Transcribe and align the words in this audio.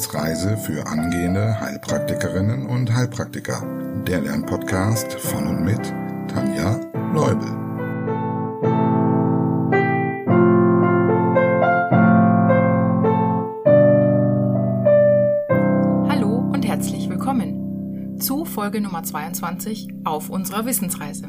Wissensreise 0.00 0.56
für 0.56 0.86
angehende 0.86 1.60
Heilpraktikerinnen 1.60 2.64
und 2.64 2.90
Heilpraktiker. 2.90 3.62
Der 4.06 4.22
Lernpodcast 4.22 5.12
von 5.20 5.46
und 5.46 5.62
mit 5.62 5.92
Tanja 6.26 6.80
Leubel. 7.12 7.46
Hallo 16.08 16.50
und 16.50 16.66
herzlich 16.66 17.10
willkommen 17.10 18.18
zu 18.18 18.46
Folge 18.46 18.80
Nummer 18.80 19.02
22 19.02 19.88
auf 20.04 20.30
unserer 20.30 20.64
Wissensreise. 20.64 21.26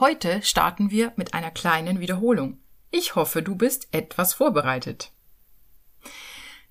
Heute 0.00 0.40
starten 0.40 0.90
wir 0.90 1.12
mit 1.16 1.34
einer 1.34 1.50
kleinen 1.50 2.00
Wiederholung. 2.00 2.56
Ich 2.90 3.16
hoffe, 3.16 3.42
du 3.42 3.54
bist 3.54 3.88
etwas 3.92 4.32
vorbereitet. 4.32 5.12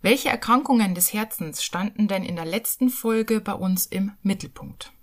Welche 0.06 0.30
Erkrankungen 0.30 0.94
des 0.94 1.14
Herzens 1.14 1.64
standen 1.64 2.08
denn 2.08 2.24
in 2.24 2.36
der 2.36 2.46
letzten 2.46 2.92
Folge 2.92 3.42
bei 3.42 3.54
uns 3.54 3.88
im 3.88 4.12
Mittelpunkt? 4.22 4.94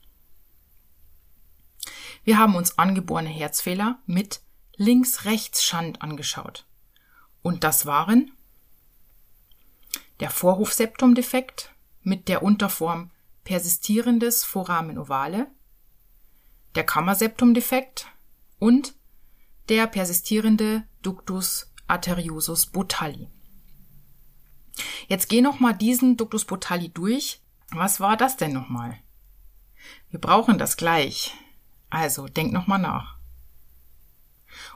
Wir 2.23 2.39
haben 2.39 2.55
uns 2.55 2.79
angeborene 2.79 3.29
Herzfehler 3.29 3.99
mit 4.07 4.43
Links-Rechts-Schand 4.77 6.03
angeschaut. 6.03 6.69
Und 7.43 7.65
das 7.65 7.85
waren 7.85 8.31
der 10.21 10.31
Vorhofseptumdefekt 10.31 11.73
mit 12.03 12.29
der 12.29 12.45
Unterform 12.45 13.11
persistierendes 13.43 14.45
Foramen 14.45 14.99
ovale, 14.99 15.51
der 16.77 16.87
Kammerseptumdefekt 16.87 18.07
und 18.61 18.95
der 19.69 19.89
persistierende 19.89 20.87
Ductus 21.03 21.73
arteriosus 21.89 22.67
botalli. 22.67 23.33
Jetzt 25.09 25.29
geh 25.29 25.41
noch 25.41 25.61
mal 25.61 25.73
diesen 25.73 26.17
Ductus 26.17 26.45
botalli 26.45 26.89
durch. 26.89 27.41
Was 27.71 28.01
war 28.01 28.17
das 28.17 28.37
denn 28.37 28.53
noch 28.53 28.69
mal? 28.69 28.99
Wir 30.11 30.21
brauchen 30.21 30.59
das 30.59 30.77
gleich. 30.77 31.33
Also, 31.91 32.27
denk 32.27 32.53
noch 32.53 32.67
mal 32.67 32.79
nach. 32.79 33.17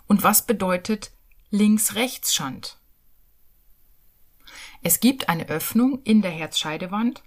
Und 0.06 0.22
was 0.22 0.46
bedeutet 0.46 1.12
Links-Rechts-Schand? 1.50 2.78
Es 4.82 5.00
gibt 5.00 5.28
eine 5.28 5.48
Öffnung 5.48 6.02
in 6.02 6.22
der 6.22 6.30
Herzscheidewand 6.30 7.22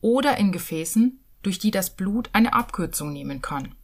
oder 0.00 0.36
in 0.38 0.52
Gefäßen, 0.52 1.20
durch 1.42 1.58
die 1.58 1.70
das 1.70 1.96
Blut 1.96 2.30
eine 2.32 2.52
Abkürzung 2.52 3.12
nehmen 3.12 3.42
kann. 3.42 3.74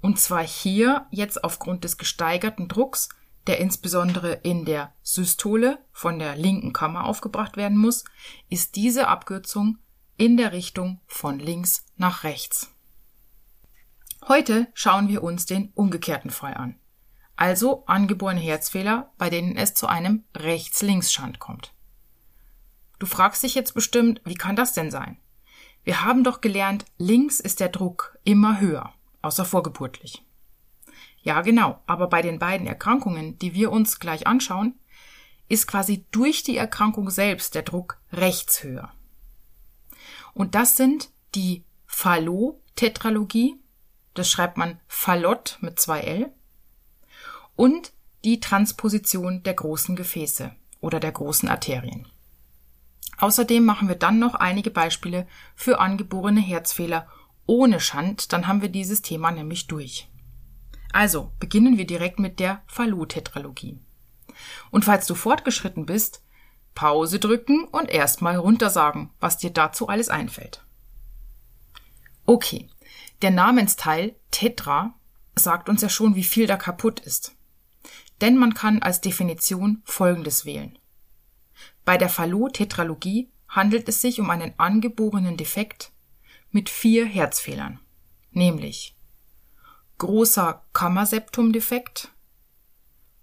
Und 0.00 0.18
zwar 0.18 0.46
hier 0.46 1.06
jetzt 1.10 1.44
aufgrund 1.44 1.84
des 1.84 1.98
gesteigerten 1.98 2.68
Drucks 2.68 3.08
der 3.46 3.58
insbesondere 3.58 4.32
in 4.32 4.64
der 4.64 4.92
Systole 5.02 5.78
von 5.92 6.18
der 6.18 6.36
linken 6.36 6.72
Kammer 6.72 7.04
aufgebracht 7.04 7.56
werden 7.56 7.78
muss, 7.78 8.04
ist 8.48 8.76
diese 8.76 9.08
Abkürzung 9.08 9.78
in 10.16 10.36
der 10.36 10.52
Richtung 10.52 11.00
von 11.06 11.38
links 11.38 11.86
nach 11.96 12.24
rechts. 12.24 12.70
Heute 14.26 14.66
schauen 14.74 15.08
wir 15.08 15.22
uns 15.22 15.46
den 15.46 15.70
umgekehrten 15.74 16.30
Fall 16.30 16.54
an. 16.54 16.78
Also 17.36 17.84
angeborene 17.86 18.40
Herzfehler, 18.40 19.12
bei 19.16 19.30
denen 19.30 19.56
es 19.56 19.74
zu 19.74 19.86
einem 19.86 20.24
Rechts-Links-Schand 20.36 21.38
kommt. 21.38 21.72
Du 22.98 23.06
fragst 23.06 23.44
dich 23.44 23.54
jetzt 23.54 23.74
bestimmt, 23.74 24.20
wie 24.24 24.34
kann 24.34 24.56
das 24.56 24.72
denn 24.72 24.90
sein? 24.90 25.18
Wir 25.84 26.04
haben 26.04 26.24
doch 26.24 26.40
gelernt, 26.40 26.84
links 26.98 27.38
ist 27.38 27.60
der 27.60 27.68
Druck 27.68 28.18
immer 28.24 28.60
höher, 28.60 28.92
außer 29.22 29.44
vorgeburtlich. 29.44 30.24
Ja, 31.28 31.42
genau. 31.42 31.82
Aber 31.86 32.06
bei 32.06 32.22
den 32.22 32.38
beiden 32.38 32.66
Erkrankungen, 32.66 33.38
die 33.38 33.52
wir 33.52 33.70
uns 33.70 34.00
gleich 34.00 34.26
anschauen, 34.26 34.78
ist 35.46 35.66
quasi 35.66 36.06
durch 36.10 36.42
die 36.42 36.56
Erkrankung 36.56 37.10
selbst 37.10 37.54
der 37.54 37.60
Druck 37.60 38.00
rechts 38.10 38.62
höher. 38.62 38.90
Und 40.32 40.54
das 40.54 40.78
sind 40.78 41.10
die 41.34 41.64
Fallot-Tetralogie, 41.84 43.56
das 44.14 44.30
schreibt 44.30 44.56
man 44.56 44.80
Fallot 44.88 45.58
mit 45.60 45.78
zwei 45.78 46.00
L, 46.00 46.32
und 47.56 47.92
die 48.24 48.40
Transposition 48.40 49.42
der 49.42 49.52
großen 49.52 49.96
Gefäße 49.96 50.52
oder 50.80 50.98
der 50.98 51.12
großen 51.12 51.50
Arterien. 51.50 52.08
Außerdem 53.18 53.66
machen 53.66 53.88
wir 53.88 53.96
dann 53.96 54.18
noch 54.18 54.34
einige 54.34 54.70
Beispiele 54.70 55.26
für 55.54 55.78
angeborene 55.78 56.40
Herzfehler 56.40 57.06
ohne 57.44 57.80
Schand, 57.80 58.32
dann 58.32 58.46
haben 58.46 58.62
wir 58.62 58.70
dieses 58.70 59.02
Thema 59.02 59.30
nämlich 59.30 59.66
durch. 59.66 60.08
Also 60.92 61.32
beginnen 61.38 61.78
wir 61.78 61.86
direkt 61.86 62.18
mit 62.18 62.40
der 62.40 62.62
Fallot-Tetralogie. 62.66 63.78
Und 64.70 64.84
falls 64.84 65.06
du 65.06 65.14
fortgeschritten 65.14 65.86
bist, 65.86 66.22
Pause 66.74 67.18
drücken 67.18 67.64
und 67.64 67.90
erstmal 67.90 68.36
runtersagen, 68.36 69.10
was 69.20 69.38
dir 69.38 69.50
dazu 69.50 69.88
alles 69.88 70.08
einfällt. 70.08 70.64
Okay, 72.24 72.68
der 73.22 73.30
Namensteil 73.30 74.14
Tetra 74.30 74.94
sagt 75.34 75.68
uns 75.68 75.82
ja 75.82 75.88
schon, 75.88 76.14
wie 76.14 76.24
viel 76.24 76.46
da 76.46 76.56
kaputt 76.56 77.00
ist. 77.00 77.34
Denn 78.20 78.36
man 78.36 78.54
kann 78.54 78.82
als 78.82 79.00
Definition 79.00 79.82
Folgendes 79.84 80.44
wählen. 80.44 80.78
Bei 81.84 81.96
der 81.96 82.08
Fallot-Tetralogie 82.08 83.30
handelt 83.48 83.88
es 83.88 84.00
sich 84.00 84.20
um 84.20 84.30
einen 84.30 84.52
angeborenen 84.58 85.36
Defekt 85.36 85.92
mit 86.50 86.68
vier 86.68 87.06
Herzfehlern, 87.06 87.80
nämlich 88.30 88.97
großer 89.98 90.64
Kammerseptumdefekt, 90.72 92.12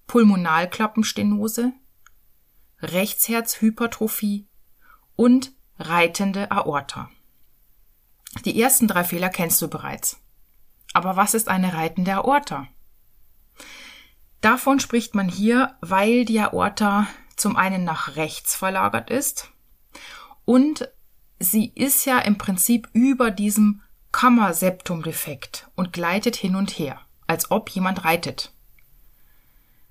Pulmonalklappenstenose, 0.08 1.74
Rechtsherzhypertrophie 2.82 4.48
und 5.16 5.54
reitende 5.80 6.52
Aorta. 6.52 7.10
Die 8.44 8.62
ersten 8.62 8.88
drei 8.88 9.04
Fehler 9.04 9.30
kennst 9.30 9.62
du 9.62 9.70
bereits. 9.70 10.22
Aber 10.94 11.16
was 11.16 11.34
ist 11.34 11.48
eine 11.48 11.74
reitende 11.74 12.14
Aorta? 12.14 12.68
Davon 14.42 14.80
spricht 14.80 15.16
man 15.16 15.30
hier, 15.30 15.76
weil 15.82 16.26
die 16.26 16.40
Aorta 16.40 17.08
zum 17.36 17.56
einen 17.56 17.84
nach 17.84 18.16
rechts 18.16 18.56
verlagert 18.56 19.10
ist 19.10 19.52
und 20.46 20.90
sie 21.40 21.72
ist 21.74 22.06
ja 22.06 22.20
im 22.20 22.38
Prinzip 22.38 22.88
über 22.94 23.32
diesem 23.32 23.82
Kammerseptumdefekt 24.16 25.68
und 25.76 25.92
gleitet 25.92 26.38
hin 26.38 26.56
und 26.56 26.80
her, 26.80 27.02
als 27.28 27.52
ob 27.52 27.70
jemand 27.70 28.06
reitet. 28.06 28.54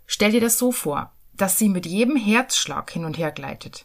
Stell 0.06 0.32
dir 0.32 0.40
das 0.40 0.56
so 0.58 0.72
vor, 0.72 1.12
dass 1.34 1.58
sie 1.58 1.68
mit 1.68 1.84
jedem 1.84 2.16
Herzschlag 2.16 2.90
hin 2.90 3.04
und 3.04 3.18
her 3.18 3.32
gleitet. 3.32 3.84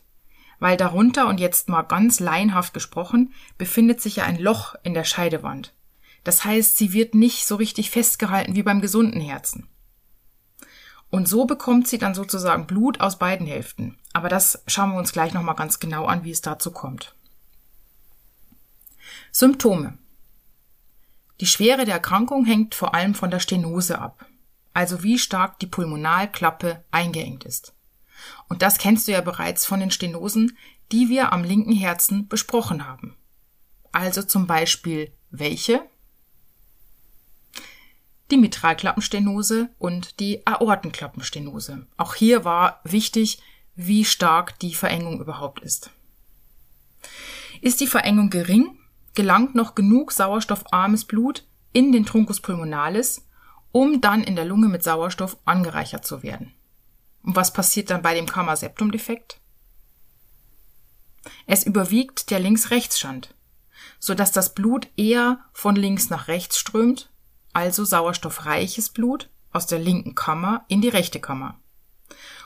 Weil 0.58 0.78
darunter, 0.78 1.28
und 1.28 1.42
jetzt 1.42 1.68
mal 1.68 1.82
ganz 1.82 2.22
laienhaft 2.22 2.74
gesprochen, 2.74 3.34
befindet 3.58 4.00
sich 4.00 4.16
ja 4.16 4.24
ein 4.24 4.40
Loch 4.40 4.76
in 4.82 4.94
der 4.94 5.04
Scheidewand. 5.04 5.74
Das 6.24 6.46
heißt, 6.46 6.78
sie 6.78 6.94
wird 6.94 7.16
nicht 7.16 7.46
so 7.46 7.58
richtig 7.58 7.92
festgehalten 7.92 8.56
wie 8.56 8.64
beim 8.64 8.80
gesunden 8.80 9.20
Herzen. 9.20 9.68
Und 11.10 11.28
so 11.28 11.44
bekommt 11.48 11.90
sie 11.90 11.98
dann 11.98 12.16
sozusagen 12.16 12.66
Blut 12.66 13.02
aus 13.02 13.20
beiden 13.20 13.46
Hälften. 13.46 13.98
Aber 14.14 14.30
das 14.30 14.64
schauen 14.68 14.94
wir 14.94 15.00
uns 15.00 15.12
gleich 15.12 15.34
nochmal 15.34 15.56
ganz 15.56 15.82
genau 15.82 16.06
an, 16.06 16.24
wie 16.24 16.32
es 16.32 16.40
dazu 16.40 16.72
kommt. 16.72 17.14
Symptome. 19.34 19.98
Die 21.40 21.46
Schwere 21.46 21.86
der 21.86 21.96
Erkrankung 21.96 22.46
hängt 22.46 22.76
vor 22.76 22.94
allem 22.94 23.16
von 23.16 23.32
der 23.32 23.40
Stenose 23.40 24.00
ab, 24.00 24.26
also 24.74 25.04
wie 25.04 25.18
stark 25.18 25.60
die 25.60 25.68
Pulmonalklappe 25.68 26.84
eingeengt 26.92 27.46
ist. 27.46 27.74
Und 28.50 28.62
das 28.62 28.78
kennst 28.78 29.08
du 29.08 29.14
ja 29.14 29.22
bereits 29.22 29.66
von 29.66 29.80
den 29.80 29.92
Stenosen, 29.92 30.58
die 30.92 31.08
wir 31.10 31.32
am 31.32 31.44
linken 31.44 31.74
Herzen 31.74 32.28
besprochen 32.28 32.86
haben. 32.86 33.16
Also 33.92 34.22
zum 34.22 34.48
Beispiel 34.48 35.14
welche? 35.30 35.82
Die 38.32 38.38
Mitralklappenstenose 38.38 39.70
und 39.80 40.20
die 40.20 40.46
Aortenklappenstenose. 40.46 41.88
Auch 41.97 42.16
hier 42.16 42.44
war 42.44 42.82
wichtig, 42.84 43.42
wie 43.76 44.03
stark 44.06 44.59
die 44.59 44.74
Verengung 44.74 45.22
überhaupt 45.22 45.62
ist. 45.62 45.90
Ist 47.62 47.80
die 47.80 47.88
Verengung 47.88 48.30
gering, 48.30 48.78
gelangt 49.20 49.54
noch 49.54 49.76
genug 49.76 50.14
sauerstoffarmes 50.14 51.04
Blut 51.04 51.46
in 51.74 51.92
den 51.92 52.06
Truncus 52.06 52.40
pulmonalis, 52.40 53.28
um 53.74 54.00
dann 54.00 54.24
in 54.24 54.38
der 54.38 54.46
Lunge 54.46 54.70
mit 54.70 54.82
Sauerstoff 54.82 55.36
angereichert 55.44 56.06
zu 56.06 56.24
werden. 56.24 56.54
Und 57.22 57.36
was 57.36 57.52
passiert 57.52 57.90
dann 57.90 58.02
bei 58.02 58.16
dem 58.16 58.28
Kammerseptumdefekt? 58.28 59.42
Es 61.48 61.66
überwiegt 61.66 62.32
der 62.32 62.40
Links-Rechts-Schand, 62.40 63.36
sodass 64.00 64.32
das 64.32 64.56
Blut 64.56 64.88
eher 64.96 65.40
von 65.52 65.76
links 65.76 66.10
nach 66.10 66.30
rechts 66.30 66.58
strömt, 66.58 67.12
also 67.52 67.84
sauerstoffreiches 67.84 68.92
Blut 68.92 69.30
aus 69.52 69.68
der 69.68 69.80
linken 69.80 70.16
Kammer 70.16 70.64
in 70.70 70.80
die 70.80 70.88
rechte 70.88 71.20
Kammer. 71.20 71.60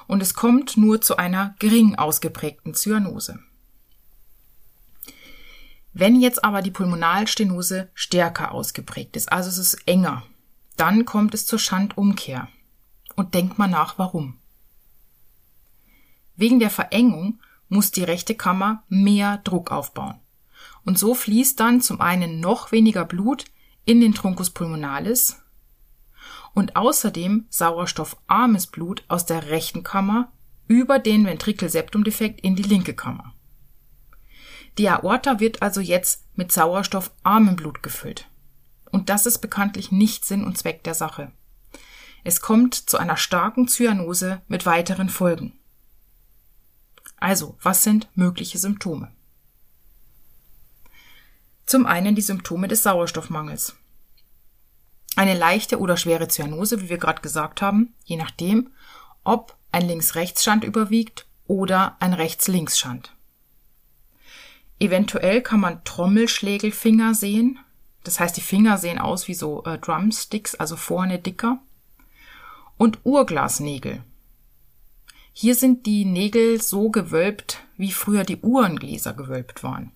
Und 0.08 0.24
es 0.24 0.34
kommt 0.34 0.76
nur 0.76 1.02
zu 1.02 1.18
einer 1.18 1.54
gering 1.60 2.00
ausgeprägten 2.00 2.74
Zyanose. 2.74 3.38
Wenn 5.94 6.20
jetzt 6.20 6.44
aber 6.44 6.62
die 6.62 6.72
Pulmonalstenose 6.72 7.90
stärker 7.94 8.52
ausgeprägt 8.52 9.16
ist, 9.16 9.32
also 9.32 9.50
es 9.50 9.60
ist 9.60 9.88
enger, 9.88 10.24
dann 10.76 11.06
kommt 11.06 11.34
es 11.34 11.46
zur 11.46 11.60
Schandumkehr. 11.60 12.48
Und 13.16 13.36
denkt 13.36 13.60
mal 13.60 13.68
nach, 13.68 14.00
warum. 14.00 14.40
Wegen 16.36 16.60
der 16.60 16.72
Verengung 16.72 17.40
muss 17.70 17.92
die 17.92 18.04
rechte 18.04 18.34
Kammer 18.34 18.84
mehr 18.90 19.38
Druck 19.44 19.72
aufbauen. 19.72 20.20
Und 20.84 20.98
so 20.98 21.14
fließt 21.14 21.60
dann 21.60 21.80
zum 21.80 22.02
einen 22.02 22.40
noch 22.40 22.72
weniger 22.72 23.06
Blut 23.06 23.46
in 23.86 24.02
den 24.02 24.16
Truncus 24.16 24.50
pulmonalis 24.50 25.44
und 26.54 26.76
außerdem 26.76 27.46
sauerstoffarmes 27.50 28.68
Blut 28.68 29.04
aus 29.08 29.26
der 29.26 29.50
rechten 29.50 29.84
Kammer 29.84 30.32
über 30.68 31.00
den 31.00 31.26
Ventrikelseptumdefekt 31.26 32.42
in 32.42 32.56
die 32.56 32.64
linke 32.64 32.94
Kammer. 32.94 33.33
Die 34.78 34.90
Aorta 34.90 35.40
wird 35.40 35.62
also 35.62 35.82
jetzt 35.82 36.24
mit 36.36 36.52
sauerstoffarmem 36.52 37.56
Blut 37.56 37.84
gefüllt. 37.84 38.28
Und 38.92 39.10
das 39.10 39.26
ist 39.26 39.40
bekanntlich 39.40 39.92
nicht 39.92 40.26
Sinn 40.26 40.44
und 40.44 40.58
Zweck 40.58 40.84
der 40.84 40.94
Sache. 40.94 41.32
Es 42.24 42.42
kommt 42.42 42.76
zu 42.76 42.98
einer 42.98 43.18
starken 43.18 43.68
Zyanose 43.68 44.42
mit 44.48 44.66
weiteren 44.66 45.10
Folgen. 45.10 45.54
Also, 47.18 47.58
was 47.62 47.84
sind 47.84 48.08
mögliche 48.16 48.58
Symptome? 48.58 49.12
Zum 51.66 51.86
einen 51.86 52.16
die 52.16 52.22
Symptome 52.22 52.68
des 52.68 52.84
Sauerstoffmangels. 52.84 53.76
Eine 55.16 55.38
leichte 55.38 55.80
oder 55.80 55.96
schwere 55.96 56.28
Zyanose, 56.28 56.82
wie 56.82 56.90
wir 56.90 56.98
gerade 56.98 57.22
gesagt 57.22 57.62
haben, 57.62 57.94
je 58.04 58.18
nachdem, 58.18 58.72
ob 59.24 59.56
ein 59.72 59.88
Links-Rechts-Schand 59.88 60.64
überwiegt 60.64 61.28
oder 61.46 61.98
ein 62.00 62.14
Rechts-Links-Schand. 62.14 63.13
Eventuell 64.80 65.42
kann 65.42 65.60
man 65.60 65.84
Trommelschlägelfinger 65.84 67.14
sehen. 67.14 67.60
Das 68.04 68.20
heißt, 68.20 68.36
die 68.36 68.42
Finger 68.42 68.78
sehen 68.78 69.00
aus 69.00 69.28
wie 69.28 69.34
so 69.34 69.64
äh, 69.64 69.78
Drumsticks, 69.78 70.56
also 70.56 70.76
vorne 70.76 71.20
dicker. 71.20 71.60
Und 72.78 73.00
Uhrglasnägel. 73.04 74.04
Hier 75.32 75.56
sind 75.56 75.86
die 75.86 76.06
Nägel 76.06 76.62
so 76.62 76.90
gewölbt, 76.90 77.64
wie 77.78 77.92
früher 77.92 78.24
die 78.24 78.38
Uhrengläser 78.38 79.14
gewölbt 79.14 79.64
waren. 79.64 79.92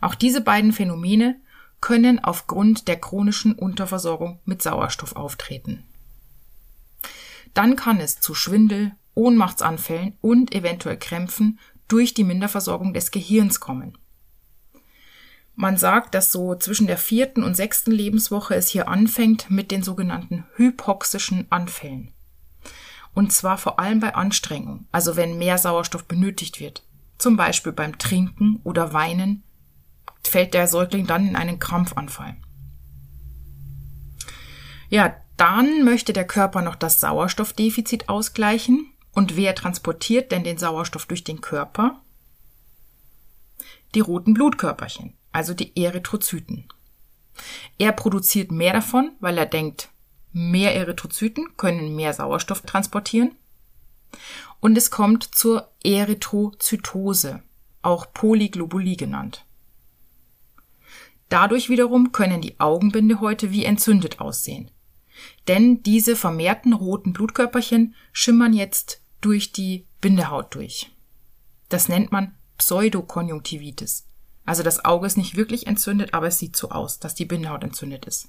Auch 0.00 0.14
diese 0.14 0.40
beiden 0.40 0.72
Phänomene 0.72 1.40
können 1.80 2.18
aufgrund 2.22 2.88
der 2.88 3.00
chronischen 3.00 3.54
Unterversorgung 3.54 4.38
mit 4.44 4.62
Sauerstoff 4.62 5.16
auftreten. 5.16 5.84
Dann 7.54 7.74
kann 7.74 8.00
es 8.00 8.20
zu 8.20 8.34
Schwindel, 8.34 8.92
Ohnmachtsanfällen 9.14 10.16
und 10.20 10.54
eventuell 10.54 10.96
Krämpfen 10.96 11.58
durch 11.92 12.14
die 12.14 12.24
Minderversorgung 12.24 12.94
des 12.94 13.10
Gehirns 13.10 13.60
kommen. 13.60 13.98
Man 15.54 15.76
sagt, 15.76 16.14
dass 16.14 16.32
so 16.32 16.54
zwischen 16.54 16.86
der 16.86 16.96
vierten 16.96 17.42
und 17.42 17.54
sechsten 17.54 17.90
Lebenswoche 17.90 18.54
es 18.54 18.68
hier 18.68 18.88
anfängt 18.88 19.50
mit 19.50 19.70
den 19.70 19.82
sogenannten 19.82 20.46
hypoxischen 20.56 21.46
Anfällen. 21.50 22.12
Und 23.12 23.32
zwar 23.32 23.58
vor 23.58 23.78
allem 23.80 24.00
bei 24.00 24.14
Anstrengung, 24.14 24.86
also 24.92 25.16
wenn 25.16 25.38
mehr 25.38 25.58
Sauerstoff 25.58 26.04
benötigt 26.04 26.60
wird. 26.60 26.84
Zum 27.18 27.36
Beispiel 27.36 27.72
beim 27.72 27.98
Trinken 27.98 28.60
oder 28.64 28.92
Weinen 28.92 29.42
fällt 30.22 30.54
der 30.54 30.66
Säugling 30.66 31.06
dann 31.06 31.28
in 31.28 31.36
einen 31.36 31.58
Krampfanfall. 31.58 32.36
Ja, 34.88 35.14
dann 35.36 35.84
möchte 35.84 36.12
der 36.12 36.26
Körper 36.26 36.62
noch 36.62 36.76
das 36.76 37.00
Sauerstoffdefizit 37.00 38.08
ausgleichen. 38.08 38.92
Und 39.12 39.36
wer 39.36 39.54
transportiert 39.54 40.32
denn 40.32 40.44
den 40.44 40.58
Sauerstoff 40.58 41.06
durch 41.06 41.24
den 41.24 41.40
Körper? 41.40 42.00
Die 43.94 44.00
roten 44.00 44.34
Blutkörperchen, 44.34 45.14
also 45.32 45.52
die 45.52 45.76
Erythrozyten. 45.82 46.68
Er 47.78 47.92
produziert 47.92 48.52
mehr 48.52 48.72
davon, 48.72 49.12
weil 49.20 49.36
er 49.38 49.46
denkt, 49.46 49.90
mehr 50.32 50.74
Erythrozyten 50.76 51.56
können 51.56 51.96
mehr 51.96 52.12
Sauerstoff 52.12 52.62
transportieren. 52.62 53.34
Und 54.60 54.76
es 54.76 54.90
kommt 54.90 55.34
zur 55.34 55.72
Erythrozytose, 55.82 57.42
auch 57.82 58.12
Polyglobulie 58.12 58.96
genannt. 58.96 59.44
Dadurch 61.28 61.68
wiederum 61.68 62.12
können 62.12 62.42
die 62.42 62.58
Augenbindehäute 62.58 63.50
wie 63.50 63.64
entzündet 63.64 64.20
aussehen. 64.20 64.70
Denn 65.48 65.82
diese 65.82 66.16
vermehrten 66.16 66.72
roten 66.72 67.12
Blutkörperchen 67.12 67.94
schimmern 68.12 68.52
jetzt 68.52 68.99
durch 69.20 69.52
die 69.52 69.86
Bindehaut 70.00 70.54
durch. 70.54 70.90
Das 71.68 71.88
nennt 71.88 72.12
man 72.12 72.34
Pseudokonjunktivitis. 72.58 74.06
Also 74.44 74.62
das 74.62 74.84
Auge 74.84 75.06
ist 75.06 75.16
nicht 75.16 75.36
wirklich 75.36 75.66
entzündet, 75.66 76.14
aber 76.14 76.26
es 76.26 76.38
sieht 76.38 76.56
so 76.56 76.70
aus, 76.70 76.98
dass 76.98 77.14
die 77.14 77.24
Bindehaut 77.24 77.62
entzündet 77.62 78.06
ist. 78.06 78.28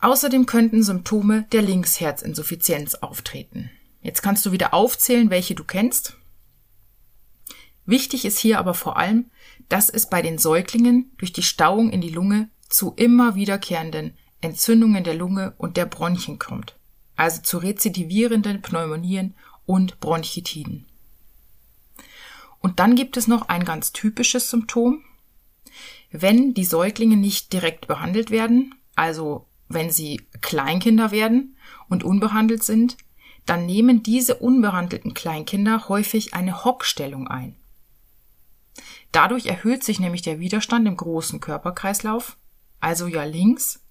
Außerdem 0.00 0.44
könnten 0.44 0.82
Symptome 0.82 1.44
der 1.52 1.62
Linksherzinsuffizienz 1.62 2.96
auftreten. 2.96 3.70
Jetzt 4.02 4.22
kannst 4.22 4.44
du 4.44 4.52
wieder 4.52 4.74
aufzählen, 4.74 5.30
welche 5.30 5.54
du 5.54 5.64
kennst. 5.64 6.18
Wichtig 7.86 8.26
ist 8.26 8.38
hier 8.38 8.58
aber 8.58 8.74
vor 8.74 8.98
allem, 8.98 9.30
dass 9.70 9.88
es 9.88 10.10
bei 10.10 10.20
den 10.20 10.36
Säuglingen 10.36 11.10
durch 11.16 11.32
die 11.32 11.42
Stauung 11.42 11.90
in 11.90 12.02
die 12.02 12.10
Lunge 12.10 12.50
zu 12.68 12.92
immer 12.96 13.34
wiederkehrenden 13.34 14.14
Entzündungen 14.42 15.04
der 15.04 15.14
Lunge 15.14 15.54
und 15.56 15.78
der 15.78 15.86
Bronchien 15.86 16.38
kommt, 16.38 16.76
also 17.16 17.42
zu 17.42 17.58
rezidivierenden 17.58 18.62
Pneumonien 18.62 19.34
und 19.66 20.00
Bronchitiden. 20.00 20.86
Und 22.60 22.80
dann 22.80 22.96
gibt 22.96 23.16
es 23.16 23.28
noch 23.28 23.48
ein 23.48 23.64
ganz 23.64 23.92
typisches 23.92 24.50
Symptom. 24.50 25.04
Wenn 26.10 26.54
die 26.54 26.64
Säuglinge 26.64 27.16
nicht 27.16 27.52
direkt 27.52 27.86
behandelt 27.88 28.30
werden, 28.30 28.74
also 28.94 29.46
wenn 29.68 29.90
sie 29.90 30.22
Kleinkinder 30.40 31.10
werden 31.10 31.56
und 31.88 32.04
unbehandelt 32.04 32.62
sind, 32.62 32.96
dann 33.46 33.66
nehmen 33.66 34.02
diese 34.02 34.36
unbehandelten 34.36 35.12
Kleinkinder 35.12 35.88
häufig 35.88 36.32
eine 36.34 36.64
Hockstellung 36.64 37.28
ein. 37.28 37.56
Dadurch 39.12 39.46
erhöht 39.46 39.84
sich 39.84 40.00
nämlich 40.00 40.22
der 40.22 40.40
Widerstand 40.40 40.88
im 40.88 40.96
großen 40.96 41.40
Körperkreislauf, 41.40 42.36
also 42.80 43.06
ja 43.06 43.24
links, 43.24 43.83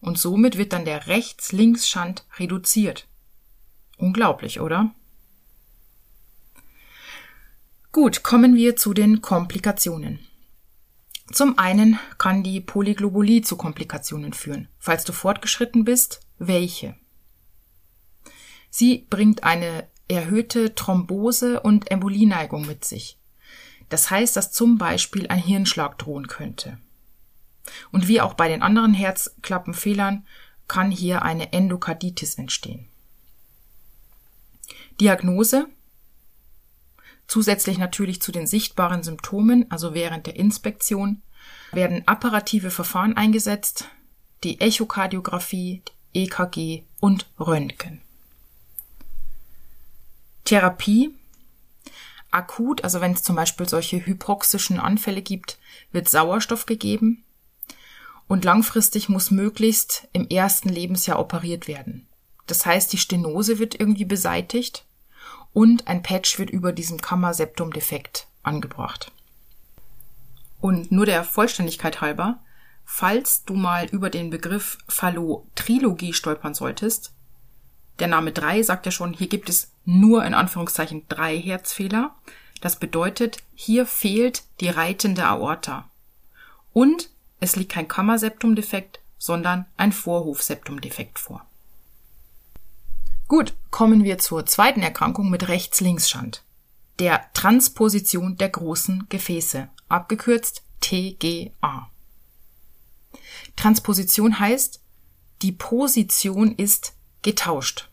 und 0.00 0.18
somit 0.18 0.56
wird 0.56 0.72
dann 0.72 0.84
der 0.84 1.06
Rechts-Links-Schand 1.06 2.24
reduziert. 2.38 3.06
Unglaublich, 3.96 4.60
oder? 4.60 4.94
Gut, 7.92 8.22
kommen 8.22 8.54
wir 8.54 8.76
zu 8.76 8.94
den 8.94 9.20
Komplikationen. 9.20 10.20
Zum 11.32 11.58
einen 11.58 11.98
kann 12.18 12.42
die 12.42 12.60
Polyglobulie 12.60 13.42
zu 13.42 13.56
Komplikationen 13.56 14.32
führen. 14.32 14.68
Falls 14.78 15.04
du 15.04 15.12
fortgeschritten 15.12 15.84
bist, 15.84 16.20
welche? 16.38 16.96
Sie 18.70 19.06
bringt 19.10 19.44
eine 19.44 19.88
erhöhte 20.08 20.74
Thrombose- 20.74 21.60
und 21.60 21.90
Embolieneigung 21.90 22.66
mit 22.66 22.84
sich. 22.84 23.18
Das 23.88 24.10
heißt, 24.10 24.36
dass 24.36 24.52
zum 24.52 24.78
Beispiel 24.78 25.28
ein 25.28 25.38
Hirnschlag 25.38 25.98
drohen 25.98 26.26
könnte. 26.26 26.78
Und 27.90 28.08
wie 28.08 28.20
auch 28.20 28.34
bei 28.34 28.48
den 28.48 28.62
anderen 28.62 28.94
Herzklappenfehlern 28.94 30.26
kann 30.68 30.90
hier 30.90 31.22
eine 31.22 31.52
Endokarditis 31.52 32.36
entstehen. 32.36 32.88
Diagnose 35.00 35.66
Zusätzlich 37.30 37.78
natürlich 37.78 38.20
zu 38.20 38.32
den 38.32 38.48
sichtbaren 38.48 39.04
Symptomen, 39.04 39.70
also 39.70 39.94
während 39.94 40.26
der 40.26 40.34
Inspektion, 40.34 41.22
werden 41.70 42.02
apparative 42.08 42.72
Verfahren 42.72 43.16
eingesetzt, 43.16 43.84
die 44.42 44.60
Echokardiographie, 44.60 45.82
EKG 46.12 46.82
und 46.98 47.30
Röntgen. 47.38 48.00
Therapie 50.44 51.14
Akut, 52.32 52.82
also 52.82 53.00
wenn 53.00 53.12
es 53.12 53.22
zum 53.22 53.36
Beispiel 53.36 53.68
solche 53.68 54.04
hypoxischen 54.04 54.80
Anfälle 54.80 55.22
gibt, 55.22 55.60
wird 55.92 56.08
Sauerstoff 56.08 56.66
gegeben. 56.66 57.24
Und 58.30 58.44
langfristig 58.44 59.08
muss 59.08 59.32
möglichst 59.32 60.06
im 60.12 60.28
ersten 60.28 60.68
Lebensjahr 60.68 61.18
operiert 61.18 61.66
werden. 61.66 62.06
Das 62.46 62.64
heißt, 62.64 62.92
die 62.92 62.98
Stenose 62.98 63.58
wird 63.58 63.74
irgendwie 63.74 64.04
beseitigt 64.04 64.86
und 65.52 65.88
ein 65.88 66.04
Patch 66.04 66.38
wird 66.38 66.48
über 66.48 66.70
diesem 66.70 67.00
Kammerseptumdefekt 67.00 68.28
angebracht. 68.44 69.10
Und 70.60 70.92
nur 70.92 71.06
der 71.06 71.24
Vollständigkeit 71.24 72.02
halber, 72.02 72.38
falls 72.84 73.44
du 73.46 73.54
mal 73.54 73.86
über 73.86 74.10
den 74.10 74.30
Begriff 74.30 74.78
Phallotrilogie 74.86 76.12
stolpern 76.12 76.54
solltest, 76.54 77.12
der 77.98 78.06
Name 78.06 78.30
3 78.30 78.62
sagt 78.62 78.86
ja 78.86 78.92
schon, 78.92 79.12
hier 79.12 79.28
gibt 79.28 79.48
es 79.48 79.72
nur 79.84 80.24
in 80.24 80.34
Anführungszeichen 80.34 81.02
drei 81.08 81.36
Herzfehler. 81.36 82.14
Das 82.60 82.76
bedeutet, 82.76 83.38
hier 83.56 83.86
fehlt 83.86 84.44
die 84.60 84.68
reitende 84.68 85.24
Aorta. 85.24 85.90
Und 86.72 87.10
es 87.40 87.56
liegt 87.56 87.72
kein 87.72 87.88
Kammerseptumdefekt, 87.88 89.00
sondern 89.18 89.66
ein 89.76 89.92
Vorhofseptumdefekt 89.92 91.18
vor. 91.18 91.44
Gut, 93.28 93.54
kommen 93.70 94.04
wir 94.04 94.18
zur 94.18 94.46
zweiten 94.46 94.82
Erkrankung 94.82 95.30
mit 95.30 95.48
Rechts-Links-Schand. 95.48 96.42
Der 96.98 97.32
Transposition 97.32 98.36
der 98.36 98.50
großen 98.50 99.06
Gefäße, 99.08 99.68
abgekürzt 99.88 100.62
TGA. 100.80 101.90
Transposition 103.56 104.38
heißt, 104.38 104.82
die 105.42 105.52
Position 105.52 106.54
ist 106.54 106.94
getauscht. 107.22 107.88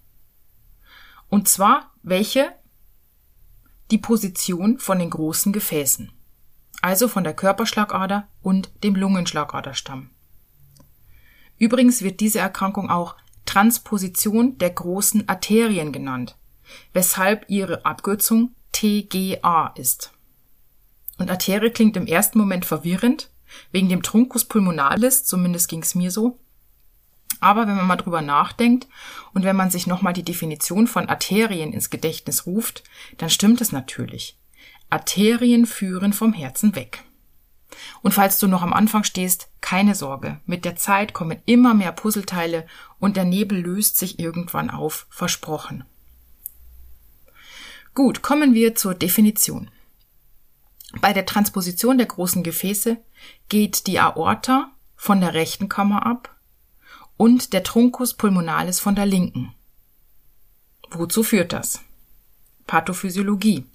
Und 1.30 1.48
zwar 1.48 1.92
welche? 2.04 2.54
die 3.92 3.98
Position 3.98 4.80
von 4.80 5.00
den 5.00 5.10
großen 5.10 5.54
Gefäßen, 5.54 6.12
also 6.88 7.10
von 7.10 7.26
der 7.26 7.34
Körperschlagader 7.34 8.30
und 8.42 8.72
dem 8.82 8.96
Lungenschlagaderstamm. 8.96 10.10
Übrigens 11.58 12.02
wird 12.02 12.22
diese 12.22 12.40
Erkrankung 12.40 12.90
auch 12.90 13.18
Transposition 13.46 14.58
der 14.58 14.70
großen 14.70 15.28
Arterien 15.28 15.92
genannt, 15.92 16.38
weshalb 16.94 17.50
ihre 17.50 17.84
Abkürzung 17.84 18.56
TGA 18.72 19.74
ist. 19.76 20.14
Und 21.18 21.30
Arterie 21.30 21.72
klingt 21.72 21.98
im 21.98 22.08
ersten 22.08 22.40
Moment 22.40 22.64
verwirrend, 22.64 23.32
wegen 23.74 23.90
dem 23.90 24.02
Truncus 24.02 24.46
pulmonalis, 24.46 25.26
zumindest 25.26 25.68
ging's 25.68 25.94
mir 25.94 26.10
so. 26.10 26.40
Aber 27.42 27.68
wenn 27.68 27.76
man 27.76 27.88
mal 27.88 27.98
drüber 27.98 28.22
nachdenkt 28.22 28.88
und 29.34 29.44
wenn 29.44 29.58
man 29.58 29.72
sich 29.72 29.88
nochmal 29.88 30.14
die 30.14 30.24
Definition 30.24 30.88
von 30.88 31.10
Arterien 31.10 31.74
ins 31.74 31.90
Gedächtnis 31.90 32.46
ruft, 32.46 32.86
dann 33.18 33.30
stimmt 33.30 33.60
es 33.60 33.74
natürlich. 33.74 34.38
Arterien 34.90 35.66
führen 35.66 36.14
vom 36.14 36.34
Herzen 36.34 36.76
weg. 36.76 37.04
Und 38.02 38.14
falls 38.14 38.40
du 38.40 38.48
noch 38.48 38.62
am 38.62 38.74
Anfang 38.74 39.04
stehst, 39.04 39.50
keine 39.62 39.96
Sorge. 39.96 40.40
Mit 40.46 40.66
der 40.66 40.76
Zeit 40.76 41.14
kommen 41.14 41.42
immer 41.46 41.74
mehr 41.74 41.92
Puzzleteile 41.92 42.66
und 43.00 43.18
der 43.18 43.26
Nebel 43.26 43.60
löst 43.60 43.98
sich 43.98 44.20
irgendwann 44.20 44.70
auf, 44.70 45.08
versprochen. 45.10 45.84
Gut, 47.94 48.22
kommen 48.22 48.54
wir 48.54 48.76
zur 48.76 48.94
Definition. 48.94 49.70
Bei 51.02 51.14
der 51.14 51.26
Transposition 51.26 51.98
der 51.98 52.08
großen 52.08 52.44
Gefäße 52.44 52.98
geht 53.50 53.88
die 53.88 54.00
Aorta 54.00 54.72
von 54.96 55.20
der 55.20 55.34
rechten 55.34 55.68
Kammer 55.68 56.06
ab 56.06 56.36
und 57.18 57.54
der 57.54 57.64
Truncus 57.64 58.14
pulmonalis 58.14 58.80
von 58.80 58.96
der 58.96 59.06
linken. 59.06 59.54
Wozu 60.92 61.24
führt 61.24 61.52
das? 61.52 61.82
Pathophysiologie. 62.68 63.66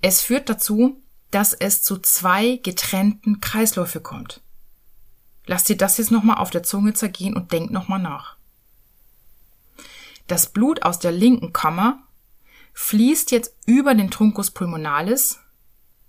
Es 0.00 0.22
führt 0.22 0.48
dazu, 0.48 1.02
dass 1.30 1.52
es 1.52 1.82
zu 1.82 1.98
zwei 1.98 2.56
getrennten 2.56 3.40
Kreisläufe 3.40 4.00
kommt. 4.00 4.42
Lass 5.46 5.64
dir 5.64 5.76
das 5.76 5.98
jetzt 5.98 6.10
nochmal 6.10 6.38
auf 6.38 6.50
der 6.50 6.62
Zunge 6.62 6.94
zergehen 6.94 7.34
und 7.34 7.52
denk 7.52 7.70
nochmal 7.70 7.98
nach. 7.98 8.36
Das 10.26 10.50
Blut 10.50 10.82
aus 10.82 10.98
der 10.98 11.12
linken 11.12 11.52
Kammer 11.52 12.02
fließt 12.74 13.30
jetzt 13.30 13.56
über 13.66 13.94
den 13.94 14.10
Truncus 14.10 14.50
pulmonalis 14.50 15.40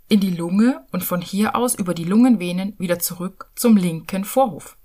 in 0.09 0.19
die 0.19 0.35
Lunge 0.35 0.85
und 0.91 1.03
von 1.03 1.21
hier 1.21 1.55
aus 1.55 1.75
über 1.75 1.93
die 1.93 2.03
Lungenvenen 2.03 2.77
wieder 2.77 2.99
zurück 2.99 3.49
zum 3.55 3.77
linken 3.77 4.25
Vorhof. 4.25 4.77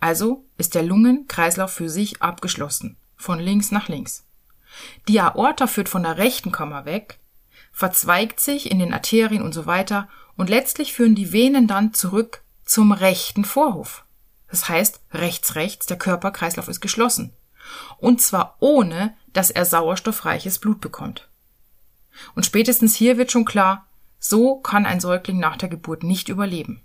Also 0.00 0.46
ist 0.56 0.74
der 0.74 0.82
Lungenkreislauf 0.82 1.72
für 1.72 1.88
sich 1.88 2.22
abgeschlossen, 2.22 2.96
von 3.16 3.38
links 3.38 3.70
nach 3.70 3.88
links. 3.88 4.26
Die 5.08 5.20
Aorta 5.20 5.66
führt 5.66 5.88
von 5.88 6.02
der 6.02 6.16
rechten 6.16 6.52
Kammer 6.52 6.84
weg, 6.84 7.20
verzweigt 7.74 8.38
sich 8.38 8.70
in 8.70 8.78
den 8.78 8.94
Arterien 8.94 9.42
und 9.42 9.52
so 9.52 9.66
weiter 9.66 10.08
und 10.36 10.48
letztlich 10.48 10.94
führen 10.94 11.16
die 11.16 11.32
Venen 11.32 11.66
dann 11.66 11.92
zurück 11.92 12.42
zum 12.64 12.92
rechten 12.92 13.44
Vorhof. 13.44 14.04
Das 14.48 14.68
heißt, 14.68 15.00
rechts 15.12 15.56
rechts, 15.56 15.86
der 15.86 15.98
Körperkreislauf 15.98 16.68
ist 16.68 16.80
geschlossen. 16.80 17.32
Und 17.98 18.22
zwar 18.22 18.56
ohne, 18.60 19.16
dass 19.32 19.50
er 19.50 19.64
sauerstoffreiches 19.64 20.60
Blut 20.60 20.80
bekommt. 20.80 21.28
Und 22.36 22.46
spätestens 22.46 22.94
hier 22.94 23.18
wird 23.18 23.32
schon 23.32 23.44
klar, 23.44 23.88
so 24.20 24.56
kann 24.56 24.86
ein 24.86 25.00
Säugling 25.00 25.40
nach 25.40 25.56
der 25.56 25.68
Geburt 25.68 26.04
nicht 26.04 26.28
überleben. 26.28 26.80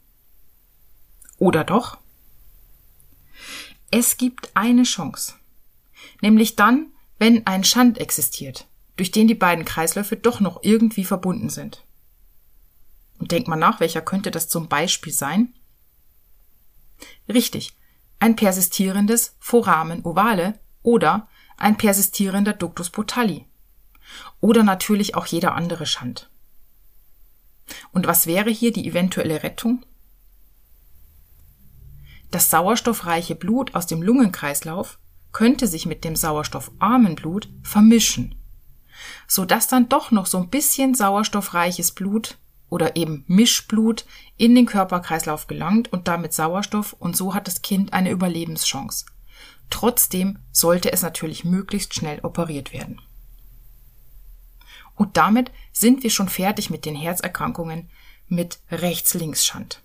Oder 1.38 1.63
doch? 1.63 2.00
Es 3.91 4.17
gibt 4.17 4.50
eine 4.55 4.84
Chance. 4.84 5.36
Nämlich 6.22 6.55
dann, 6.55 6.88
wenn 7.19 7.46
ein 7.46 7.63
Schand 7.63 8.00
existiert, 8.00 8.67
durch 9.00 9.12
den 9.12 9.29
die 9.29 9.36
beiden 9.36 9.63
Kreisläufe 9.63 10.18
doch 10.18 10.41
noch 10.41 10.62
irgendwie 10.62 11.06
verbunden 11.06 11.50
sind. 11.50 11.86
Und 13.18 13.32
denkt 13.32 13.48
mal 13.48 13.56
nach, 13.56 13.79
welcher 13.79 14.01
könnte 14.01 14.29
das 14.29 14.50
zum 14.50 14.68
Beispiel 14.68 15.13
sein? 15.13 15.53
Richtig, 17.29 17.77
ein 18.20 18.36
persistierendes 18.36 19.38
Foramen 19.39 20.03
ovale 20.03 20.60
oder 20.84 21.29
ein 21.56 21.77
persistierender 21.77 22.51
Ductus 22.51 22.89
botalli. 22.89 23.46
Oder 24.41 24.63
natürlich 24.63 25.15
auch 25.15 25.27
jeder 25.27 25.56
andere 25.56 25.86
Schand. 25.86 26.29
Und 27.94 28.06
was 28.06 28.27
wäre 28.27 28.50
hier 28.50 28.74
die 28.74 28.86
eventuelle 28.86 29.44
Rettung? 29.44 29.86
Das 32.32 32.50
sauerstoffreiche 32.50 33.36
Blut 33.36 33.75
aus 33.75 33.88
dem 33.88 34.01
Lungenkreislauf 34.01 35.00
könnte 35.32 35.68
sich 35.68 35.86
mit 35.86 36.03
dem 36.03 36.18
sauerstoffarmen 36.18 37.15
Blut 37.15 37.48
vermischen, 37.63 38.36
so 39.27 39.46
dass 39.46 39.68
dann 39.68 39.89
doch 39.89 40.12
noch 40.12 40.25
so 40.25 40.38
ein 40.38 40.50
bisschen 40.50 40.96
sauerstoffreiches 40.96 41.91
Blut 41.91 42.38
oder 42.70 42.96
eben 42.96 43.24
Mischblut 43.27 44.06
in 44.38 44.56
den 44.56 44.65
Körperkreislauf 44.65 45.48
gelangt 45.48 45.91
und 45.91 46.08
damit 46.08 46.34
Sauerstoff 46.34 46.94
und 46.94 47.15
so 47.15 47.34
hat 47.34 47.48
das 47.48 47.62
Kind 47.62 47.94
eine 47.94 48.12
Überlebenschance. 48.12 49.06
Trotzdem 49.70 50.39
sollte 50.51 50.91
es 50.91 51.01
natürlich 51.01 51.46
möglichst 51.46 51.94
schnell 51.94 52.20
operiert 52.22 52.74
werden. 52.74 53.01
Und 54.96 55.15
damit 55.18 55.51
sind 55.72 56.03
wir 56.03 56.10
schon 56.10 56.27
fertig 56.29 56.70
mit 56.70 56.86
den 56.86 56.96
Herzerkrankungen 56.96 57.89
mit 58.27 58.60
Rechts-Links-Schand. 58.70 59.82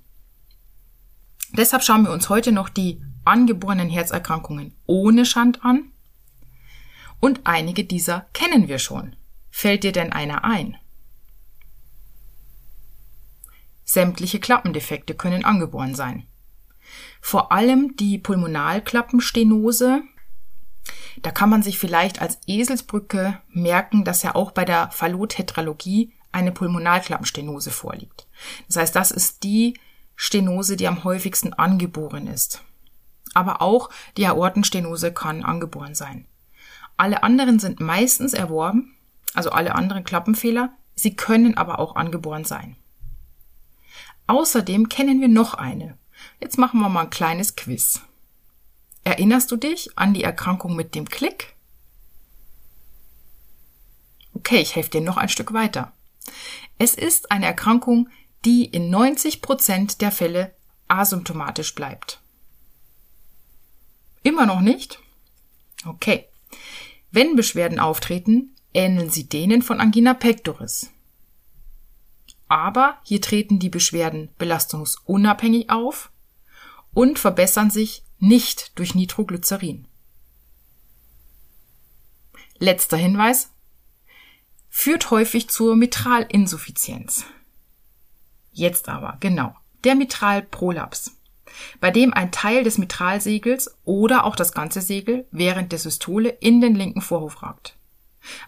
Deshalb 1.53 1.85
schauen 1.85 2.03
wir 2.03 2.11
uns 2.11 2.29
heute 2.29 2.51
noch 2.51 2.69
die 2.69 3.01
angeborenen 3.25 3.89
Herzerkrankungen 3.89 4.75
ohne 4.87 5.25
Schand 5.25 5.65
an. 5.65 5.93
Und 7.25 7.41
einige 7.45 7.85
dieser 7.85 8.27
kennen 8.35 8.69
wir 8.69 8.79
schon. 8.79 9.17
Fällt 9.49 9.83
dir 9.83 9.93
denn 9.93 10.13
einer 10.13 10.45
ein? 10.45 10.77
Sämtliche 13.83 14.41
Klappendefekte 14.41 15.15
können 15.15 15.43
angeboren 15.43 15.95
sein. 15.95 16.27
Vor 17.23 17.51
allem 17.51 17.97
die 17.97 18.19
Pulmonalklappenstenose. 18.19 20.03
Da 21.23 21.31
kann 21.31 21.49
man 21.49 21.63
sich 21.63 21.79
vielleicht 21.79 22.21
als 22.21 22.41
Eselsbrücke 22.47 23.41
merken, 23.49 24.05
dass 24.05 24.23
ja 24.23 24.35
auch 24.35 24.51
bei 24.51 24.67
der 24.67 24.91
Fallottetralogie 24.91 26.13
eine 26.31 26.53
Pulmonalklappenstenose 26.53 27.71
vorliegt. 27.71 28.29
Das 28.67 28.77
heißt, 28.77 28.95
das 28.95 29.11
ist 29.11 29.45
die 29.45 29.81
Stenose, 30.15 30.77
die 30.77 30.89
am 30.89 31.05
häufigsten 31.05 31.55
angeboren 31.55 32.27
ist. 32.27 32.63
Aber 33.33 33.63
auch 33.63 33.89
die 34.19 34.27
Aortenstenose 34.27 35.11
kann 35.11 35.43
angeboren 35.43 35.95
sein. 35.95 36.27
Alle 36.97 37.23
anderen 37.23 37.59
sind 37.59 37.81
meistens 37.81 38.33
erworben, 38.33 38.95
also 39.35 39.51
alle 39.51 39.75
anderen 39.75 40.05
Klappenfehler, 40.05 40.73
sie 40.95 41.17
können 41.17 41.57
aber 41.57 41.79
auch 41.79 41.97
angeboren 41.97 42.45
sein. 42.45 42.77
Außerdem 44.27 44.89
kennen 44.89 45.21
wir 45.21 45.29
noch 45.29 45.55
eine. 45.55 45.99
Jetzt 46.41 46.57
machen 46.59 46.81
wir 46.81 46.89
mal 46.89 47.03
ein 47.03 47.11
kleines 47.11 47.57
Quiz. 47.57 48.01
Erinnerst 49.03 49.51
du 49.51 49.57
dich 49.57 49.99
an 49.99 50.15
die 50.15 50.25
Erkrankung 50.25 50.77
mit 50.77 50.95
dem 50.95 51.09
Klick? 51.09 51.55
Okay, 54.33 54.61
ich 54.61 54.77
helfe 54.77 54.91
dir 54.91 55.01
noch 55.01 55.17
ein 55.17 55.29
Stück 55.29 55.53
weiter. 55.53 55.93
Es 56.79 56.95
ist 56.95 57.31
eine 57.31 57.47
Erkrankung, 57.47 58.09
die 58.45 58.65
in 58.65 58.91
90 58.91 59.43
Prozent 59.43 60.01
der 60.01 60.11
Fälle 60.11 60.55
asymptomatisch 60.89 61.75
bleibt. 61.75 62.21
Immer 64.23 64.47
noch 64.47 64.61
nicht? 64.61 64.99
Okay. 65.85 66.29
Wenn 67.15 67.37
Beschwerden 67.37 67.79
auftreten, 67.79 68.57
ähneln 68.73 69.09
sie 69.09 69.29
denen 69.29 69.63
von 69.63 69.79
Angina 69.79 70.15
pectoris. 70.15 70.91
Aber 72.49 72.99
hier 73.05 73.21
treten 73.21 73.61
die 73.61 73.69
Beschwerden 73.69 74.31
belastungsunabhängig 74.37 75.71
auf 75.71 76.11
und 76.93 77.21
verbessern 77.21 77.71
sich 77.71 78.03
nicht 78.19 78.77
durch 78.77 78.97
Nitroglycerin. 78.97 79.87
Letzter 82.59 82.97
Hinweis. 82.97 83.53
Führt 84.69 85.13
häufig 85.13 85.49
zur 85.49 85.77
Mitralinsuffizienz. 85.77 87.27
Jetzt 88.51 88.89
aber, 88.89 89.19
genau, 89.21 89.55
der 89.85 89.95
Mitralprolaps, 89.95 91.17
bei 91.81 91.91
dem 91.91 92.13
ein 92.13 92.33
Teil 92.33 92.65
des 92.65 92.79
Mitralsegels 92.79 93.77
oder 93.85 94.25
auch 94.25 94.37
das 94.37 94.53
ganze 94.53 94.81
Segel 94.81 95.27
während 95.31 95.73
der 95.73 95.79
Systole 95.79 96.29
in 96.29 96.61
den 96.61 96.75
linken 96.75 97.01
Vorhof 97.01 97.43
ragt. 97.43 97.77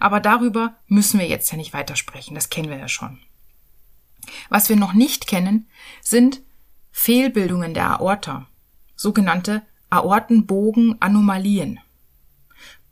Aber 0.00 0.20
darüber 0.20 0.74
müssen 0.86 1.20
wir 1.20 1.26
jetzt 1.26 1.50
ja 1.50 1.56
nicht 1.56 1.72
weitersprechen, 1.72 2.34
das 2.34 2.50
kennen 2.50 2.70
wir 2.70 2.78
ja 2.78 2.88
schon. 2.88 3.18
Was 4.48 4.68
wir 4.68 4.76
noch 4.76 4.92
nicht 4.92 5.26
kennen, 5.26 5.68
sind 6.00 6.42
Fehlbildungen 6.90 7.74
der 7.74 8.00
Aorta, 8.00 8.46
sogenannte 8.96 9.62
Aortenbogenanomalien. 9.90 11.80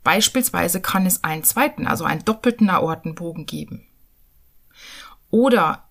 Beispielsweise 0.03 0.81
kann 0.81 1.05
es 1.05 1.23
einen 1.23 1.43
zweiten, 1.43 1.87
also 1.87 2.05
einen 2.05 2.23
doppelten 2.23 2.69
Aortenbogen 2.69 3.47
geben. 3.47 3.87
Oder 5.31 5.84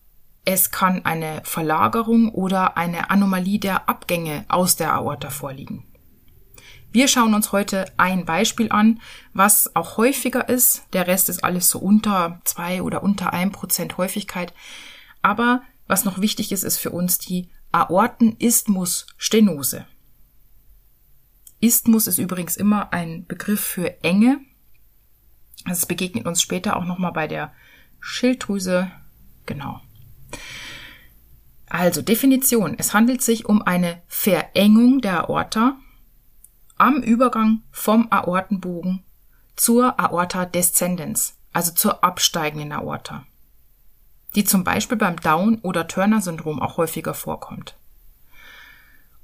es 0.45 0.71
kann 0.71 1.05
eine 1.05 1.41
Verlagerung 1.45 2.31
oder 2.31 2.77
eine 2.77 3.11
Anomalie 3.11 3.59
der 3.59 3.89
Abgänge 3.89 4.45
aus 4.49 4.77
der 4.77 4.93
Aorta 4.93 5.31
vorliegen. 5.31 5.85
Wir 6.93 7.09
schauen 7.09 7.35
uns 7.35 7.51
heute 7.51 7.87
ein 7.97 8.25
Beispiel 8.25 8.71
an, 8.71 9.01
was 9.33 9.75
auch 9.75 9.97
häufiger 9.97 10.49
ist. 10.49 10.85
Der 10.93 11.09
Rest 11.09 11.29
ist 11.29 11.43
alles 11.43 11.69
so 11.69 11.81
unter 11.81 12.41
zwei 12.45 12.83
oder 12.83 13.03
unter 13.03 13.33
ein 13.33 13.51
Prozent 13.51 13.99
Häufigkeit. 13.99 14.55
Aber 15.21 15.63
was 15.89 16.05
noch 16.05 16.21
wichtig 16.21 16.53
ist, 16.53 16.63
ist 16.63 16.79
für 16.79 16.91
uns 16.91 17.19
die 17.19 17.49
Aortenisthmus-Stenose. 17.73 19.87
Isthmus 21.61 22.07
ist 22.07 22.19
übrigens 22.19 22.57
immer 22.57 22.93
ein 22.93 23.27
Begriff 23.27 23.61
für 23.61 24.05
Enge. 24.05 24.39
Es 25.69 25.87
begegnet 25.87 26.27
uns 26.27 26.43
später 26.43 26.77
auch 26.77 26.85
nochmal 26.85 27.13
bei 27.13 27.27
der 27.27 27.53
Schilddrüse. 27.99 28.93
Genau. 29.47 29.81
Also 31.69 32.03
Definition. 32.03 32.77
Es 32.79 32.95
handelt 32.95 33.23
sich 33.23 33.47
um 33.47 33.63
eine 33.63 34.03
Verengung 34.07 35.01
der 35.01 35.29
Aorta 35.29 35.77
am 36.77 37.03
Übergang 37.03 37.63
vom 37.71 38.09
Aortenbogen 38.11 39.03
zur 39.57 39.99
Aorta 39.99 40.45
descendens, 40.45 41.37
also 41.53 41.73
zur 41.73 42.03
absteigenden 42.03 42.73
Aorta, 42.73 43.25
die 44.35 44.45
zum 44.45 44.65
Beispiel 44.65 44.99
beim 44.99 45.17
Down- 45.17 45.61
oder 45.61 45.87
Turner-Syndrom 45.87 46.61
auch 46.61 46.77
häufiger 46.77 47.15
vorkommt. 47.15 47.77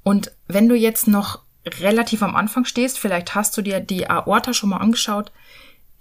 Und 0.03 0.31
wenn 0.47 0.67
du 0.67 0.75
jetzt 0.75 1.07
noch 1.07 1.43
relativ 1.65 2.23
am 2.23 2.35
Anfang 2.35 2.65
stehst, 2.65 2.97
vielleicht 2.97 3.35
hast 3.35 3.55
du 3.55 3.61
dir 3.61 3.79
die 3.79 4.09
Aorta 4.09 4.53
schon 4.53 4.69
mal 4.69 4.77
angeschaut, 4.77 5.31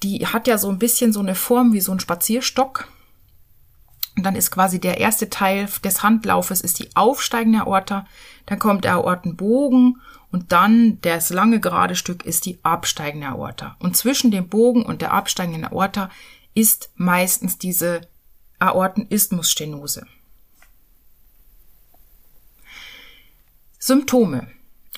die 0.02 0.26
hat 0.26 0.46
ja 0.46 0.56
so 0.56 0.70
ein 0.70 0.78
bisschen 0.78 1.12
so 1.12 1.20
eine 1.20 1.34
Form 1.34 1.72
wie 1.72 1.80
so 1.80 1.92
ein 1.92 2.00
Spazierstock. 2.00 2.88
Und 4.16 4.24
dann 4.24 4.34
ist 4.34 4.50
quasi 4.50 4.80
der 4.80 4.98
erste 4.98 5.30
Teil 5.30 5.68
des 5.84 6.02
Handlaufes 6.02 6.60
ist 6.60 6.78
die 6.78 6.94
aufsteigende 6.94 7.60
Aorta, 7.60 8.06
dann 8.46 8.58
kommt 8.58 8.84
der 8.84 8.94
Aortenbogen 8.94 10.00
und 10.32 10.52
dann 10.52 11.00
das 11.02 11.30
lange 11.30 11.60
gerade 11.60 11.96
Stück 11.96 12.24
ist 12.24 12.46
die 12.46 12.58
absteigende 12.62 13.28
Aorta. 13.28 13.76
Und 13.78 13.96
zwischen 13.96 14.30
dem 14.30 14.48
Bogen 14.48 14.84
und 14.84 15.02
der 15.02 15.12
absteigenden 15.12 15.64
Aorta 15.64 16.10
ist 16.54 16.90
meistens 16.96 17.58
diese 17.58 18.02
Aortenisthmusstenose. 18.58 20.06
Symptome. 23.78 24.48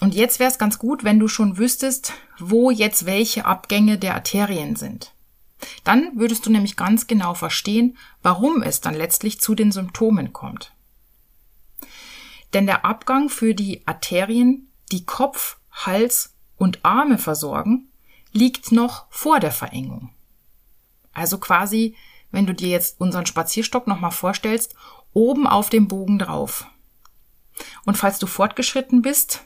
Und 0.01 0.15
jetzt 0.15 0.41
wäre 0.41 0.51
es 0.51 0.59
ganz 0.59 0.79
gut, 0.79 1.05
wenn 1.05 1.21
du 1.21 1.29
schon 1.29 1.57
wüsstest, 1.57 2.15
wo 2.41 2.71
jetzt 2.71 3.07
welche 3.07 3.45
Abgänge 3.45 3.99
der 3.99 4.15
Arterien 4.15 4.75
sind. 4.75 5.13
Dann 5.85 6.19
würdest 6.19 6.47
du 6.47 6.51
nämlich 6.51 6.77
ganz 6.77 7.07
genau 7.07 7.35
verstehen, 7.35 7.97
warum 8.23 8.63
es 8.63 8.81
dann 8.81 8.95
letztlich 8.95 9.41
zu 9.41 9.55
den 9.55 9.73
Symptomen 9.73 10.33
kommt. 10.33 10.73
Denn 12.53 12.67
der 12.67 12.85
Abgang 12.85 13.29
für 13.29 13.55
die 13.55 13.87
Arterien, 13.87 14.69
die 14.91 15.05
Kopf, 15.05 15.59
Hals 15.71 16.35
und 16.57 16.85
Arme 16.85 17.19
versorgen, 17.19 17.89
liegt 18.33 18.73
noch 18.73 19.07
vor 19.11 19.41
der 19.41 19.53
Verengung. 19.53 20.11
Also 21.13 21.39
quasi, 21.39 21.97
wenn 22.31 22.47
du 22.47 22.55
dir 22.55 22.69
jetzt 22.69 23.01
unseren 23.01 23.27
Spazierstock 23.27 23.87
nochmal 23.87 24.11
vorstellst, 24.11 24.75
oben 25.13 25.47
auf 25.47 25.71
dem 25.71 25.89
Bogen 25.89 26.19
drauf. 26.19 26.67
Und 27.85 27.97
falls 27.97 28.19
du 28.19 28.27
fortgeschritten 28.27 29.03
bist, 29.03 29.45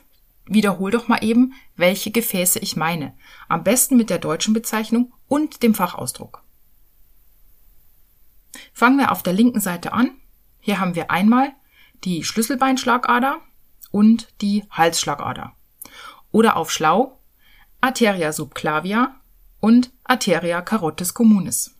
Wiederhol 0.49 0.91
doch 0.91 1.07
mal 1.07 1.23
eben, 1.23 1.53
welche 1.75 2.11
Gefäße 2.11 2.59
ich 2.59 2.75
meine. 2.75 3.13
Am 3.47 3.63
besten 3.63 3.97
mit 3.97 4.09
der 4.09 4.19
deutschen 4.19 4.53
Bezeichnung 4.53 5.13
und 5.27 5.63
dem 5.63 5.73
Fachausdruck. 5.73 6.43
Fangen 8.73 8.97
wir 8.97 9.11
auf 9.11 9.23
der 9.23 9.33
linken 9.33 9.59
Seite 9.59 9.93
an. 9.93 10.11
Hier 10.59 10.79
haben 10.79 10.95
wir 10.95 11.11
einmal 11.11 11.53
die 12.03 12.23
Schlüsselbeinschlagader 12.23 13.39
und 13.91 14.29
die 14.41 14.65
Halsschlagader. 14.69 15.53
Oder 16.31 16.55
auf 16.55 16.71
Schlau 16.71 17.17
Arteria 17.79 18.33
subclavia 18.33 19.15
und 19.59 19.91
Arteria 20.03 20.61
carotis 20.61 21.13
communis. 21.13 21.75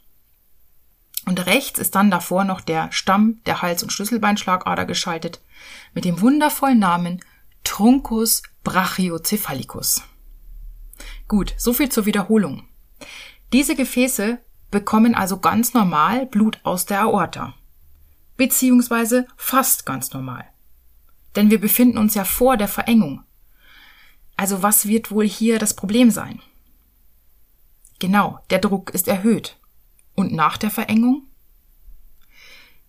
Und 1.25 1.45
rechts 1.45 1.79
ist 1.79 1.95
dann 1.95 2.09
davor 2.09 2.45
noch 2.45 2.61
der 2.61 2.91
Stamm 2.91 3.41
der 3.45 3.61
Hals- 3.61 3.83
und 3.83 3.91
Schlüsselbeinschlagader 3.91 4.85
geschaltet 4.85 5.41
mit 5.93 6.05
dem 6.05 6.21
wundervollen 6.21 6.79
Namen 6.79 7.19
Truncus 7.63 8.43
brachiocephalicus. 8.63 10.03
Gut, 11.27 11.53
so 11.57 11.73
viel 11.73 11.89
zur 11.89 12.05
Wiederholung. 12.05 12.67
Diese 13.53 13.75
Gefäße 13.75 14.39
bekommen 14.71 15.15
also 15.15 15.39
ganz 15.39 15.73
normal 15.73 16.25
Blut 16.25 16.59
aus 16.63 16.85
der 16.85 17.01
Aorta. 17.01 17.53
Beziehungsweise 18.35 19.25
fast 19.37 19.85
ganz 19.85 20.11
normal. 20.11 20.45
Denn 21.35 21.49
wir 21.49 21.59
befinden 21.59 21.97
uns 21.97 22.13
ja 22.13 22.25
vor 22.25 22.57
der 22.57 22.67
Verengung. 22.67 23.23
Also 24.35 24.61
was 24.63 24.87
wird 24.87 25.11
wohl 25.11 25.27
hier 25.27 25.59
das 25.59 25.75
Problem 25.75 26.11
sein? 26.11 26.41
Genau, 27.99 28.39
der 28.49 28.59
Druck 28.59 28.91
ist 28.91 29.07
erhöht. 29.07 29.57
Und 30.13 30.33
nach 30.33 30.57
der 30.57 30.69
Verengung? 30.69 31.23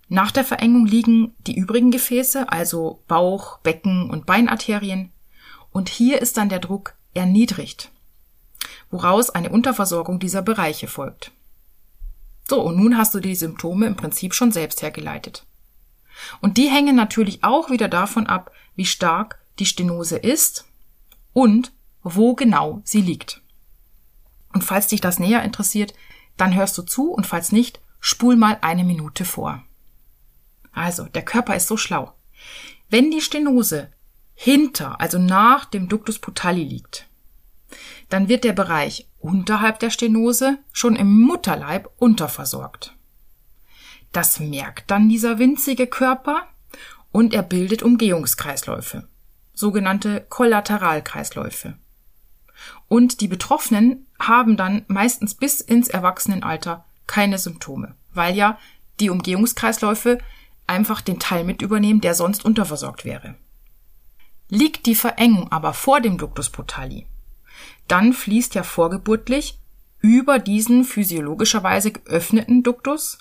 Nach 0.09 0.31
der 0.31 0.45
Verengung 0.45 0.87
liegen 0.87 1.35
die 1.47 1.57
übrigen 1.57 1.91
Gefäße, 1.91 2.51
also 2.51 3.03
Bauch, 3.07 3.59
Becken 3.59 4.11
und 4.11 4.27
Beinarterien, 4.27 5.13
und 5.71 5.89
hier 5.89 6.21
ist 6.21 6.37
dann 6.39 6.49
der 6.49 6.61
Druck 6.61 6.95
erniedrigt, 7.15 7.93
woraus 8.91 9.31
eine 9.31 9.51
Unterversorgung 9.51 10.19
dieser 10.19 10.43
Bereiche 10.43 10.89
folgt. 10.89 11.33
So, 12.49 12.63
und 12.63 12.77
nun 12.77 12.97
hast 12.97 13.15
du 13.15 13.21
die 13.21 13.35
Symptome 13.35 13.87
im 13.87 13.97
Prinzip 13.97 14.35
schon 14.35 14.53
selbst 14.53 14.81
hergeleitet. 14.83 15.45
Und 16.41 16.57
die 16.57 16.69
hängen 16.69 16.97
natürlich 16.97 17.45
auch 17.45 17.71
wieder 17.71 17.89
davon 17.89 18.27
ab, 18.27 18.51
wie 18.75 18.87
stark 18.87 19.39
die 19.59 19.67
Stenose 19.67 20.17
ist 20.17 20.67
und 21.33 21.73
wo 22.03 22.35
genau 22.35 22.81
sie 22.85 23.03
liegt. 23.03 23.43
Und 24.55 24.65
falls 24.65 24.87
dich 24.87 25.01
das 25.01 25.19
näher 25.19 25.43
interessiert, 25.43 25.95
dann 26.37 26.55
hörst 26.55 26.79
du 26.79 26.83
zu 26.83 27.13
und 27.13 27.27
falls 27.27 27.53
nicht, 27.53 27.81
spul 28.01 28.37
mal 28.37 28.59
eine 28.63 28.85
Minute 28.85 29.25
vor. 29.25 29.63
Also, 30.73 31.05
der 31.05 31.25
Körper 31.25 31.57
ist 31.57 31.67
so 31.67 31.77
schlau. 31.77 32.15
Wenn 32.89 33.11
die 33.11 33.21
Stenose 33.21 33.93
hinter, 34.35 35.01
also 35.01 35.19
nach 35.19 35.65
dem 35.65 35.89
Ductus 35.89 36.19
putali 36.19 36.63
liegt, 36.63 37.08
dann 38.09 38.29
wird 38.29 38.45
der 38.45 38.53
Bereich 38.53 39.09
unterhalb 39.19 39.79
der 39.81 39.91
Stenose 39.91 40.59
schon 40.73 40.97
im 40.97 41.21
Mutterleib 41.21 41.91
unterversorgt. 41.99 42.95
Das 44.13 44.41
merkt 44.41 44.91
dann 44.91 45.09
dieser 45.09 45.39
winzige 45.39 45.87
Körper 45.87 46.47
und 47.13 47.35
er 47.35 47.43
bildet 47.43 47.83
Umgehungskreisläufe, 47.83 49.09
sogenannte 49.53 50.25
Kollateralkreisläufe. 50.29 51.77
Und 52.89 53.21
die 53.21 53.29
Betroffenen 53.29 54.07
haben 54.19 54.57
dann 54.57 54.85
meistens 54.89 55.35
bis 55.35 55.61
ins 55.61 55.89
Erwachsenenalter 55.89 56.85
keine 57.07 57.39
Symptome, 57.39 57.95
weil 58.13 58.35
ja 58.35 58.59
die 59.01 59.11
Umgehungskreisläufe 59.11 60.19
einfach 60.67 61.01
den 61.01 61.19
Teil 61.19 61.45
mit 61.45 61.63
übernehmen, 61.63 62.01
der 62.01 62.15
sonst 62.15 62.45
unterversorgt 62.45 63.05
wäre. 63.05 63.37
Liegt 64.49 64.87
die 64.87 64.95
Verengung 64.95 65.53
aber 65.53 65.75
vor 65.75 66.01
dem 66.01 66.19
Ductus 66.19 66.51
putali, 66.51 67.07
dann 67.89 68.13
fließt 68.13 68.55
ja 68.55 68.63
vorgeburtlich 68.63 69.59
über 70.01 70.39
diesen 70.39 70.85
physiologischerweise 70.85 71.93
geöffneten 71.93 72.63
Duktus 72.63 73.19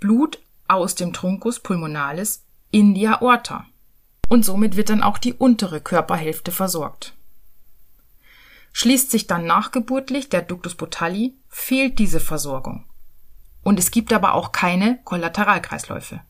Blut 0.00 0.38
aus 0.68 0.94
dem 0.94 1.12
Truncus 1.12 1.60
pulmonalis 1.60 2.44
in 2.70 2.94
die 2.94 3.06
Aorta. 3.06 3.66
Und 4.28 4.44
somit 4.44 4.76
wird 4.76 4.90
dann 4.90 5.02
auch 5.02 5.18
die 5.18 5.34
untere 5.34 5.80
Körperhälfte 5.80 6.50
versorgt. 6.50 7.14
Schließt 8.72 9.10
sich 9.10 9.26
dann 9.26 9.46
nachgeburtlich 9.46 10.28
der 10.28 10.42
Ductus 10.42 10.74
putali, 10.74 11.34
fehlt 11.48 11.98
diese 11.98 12.20
Versorgung. 12.20 12.84
Und 13.62 13.78
es 13.78 13.90
gibt 13.90 14.12
aber 14.12 14.34
auch 14.34 14.52
keine 14.52 14.98
Kollateralkreisläufe. 15.04 16.20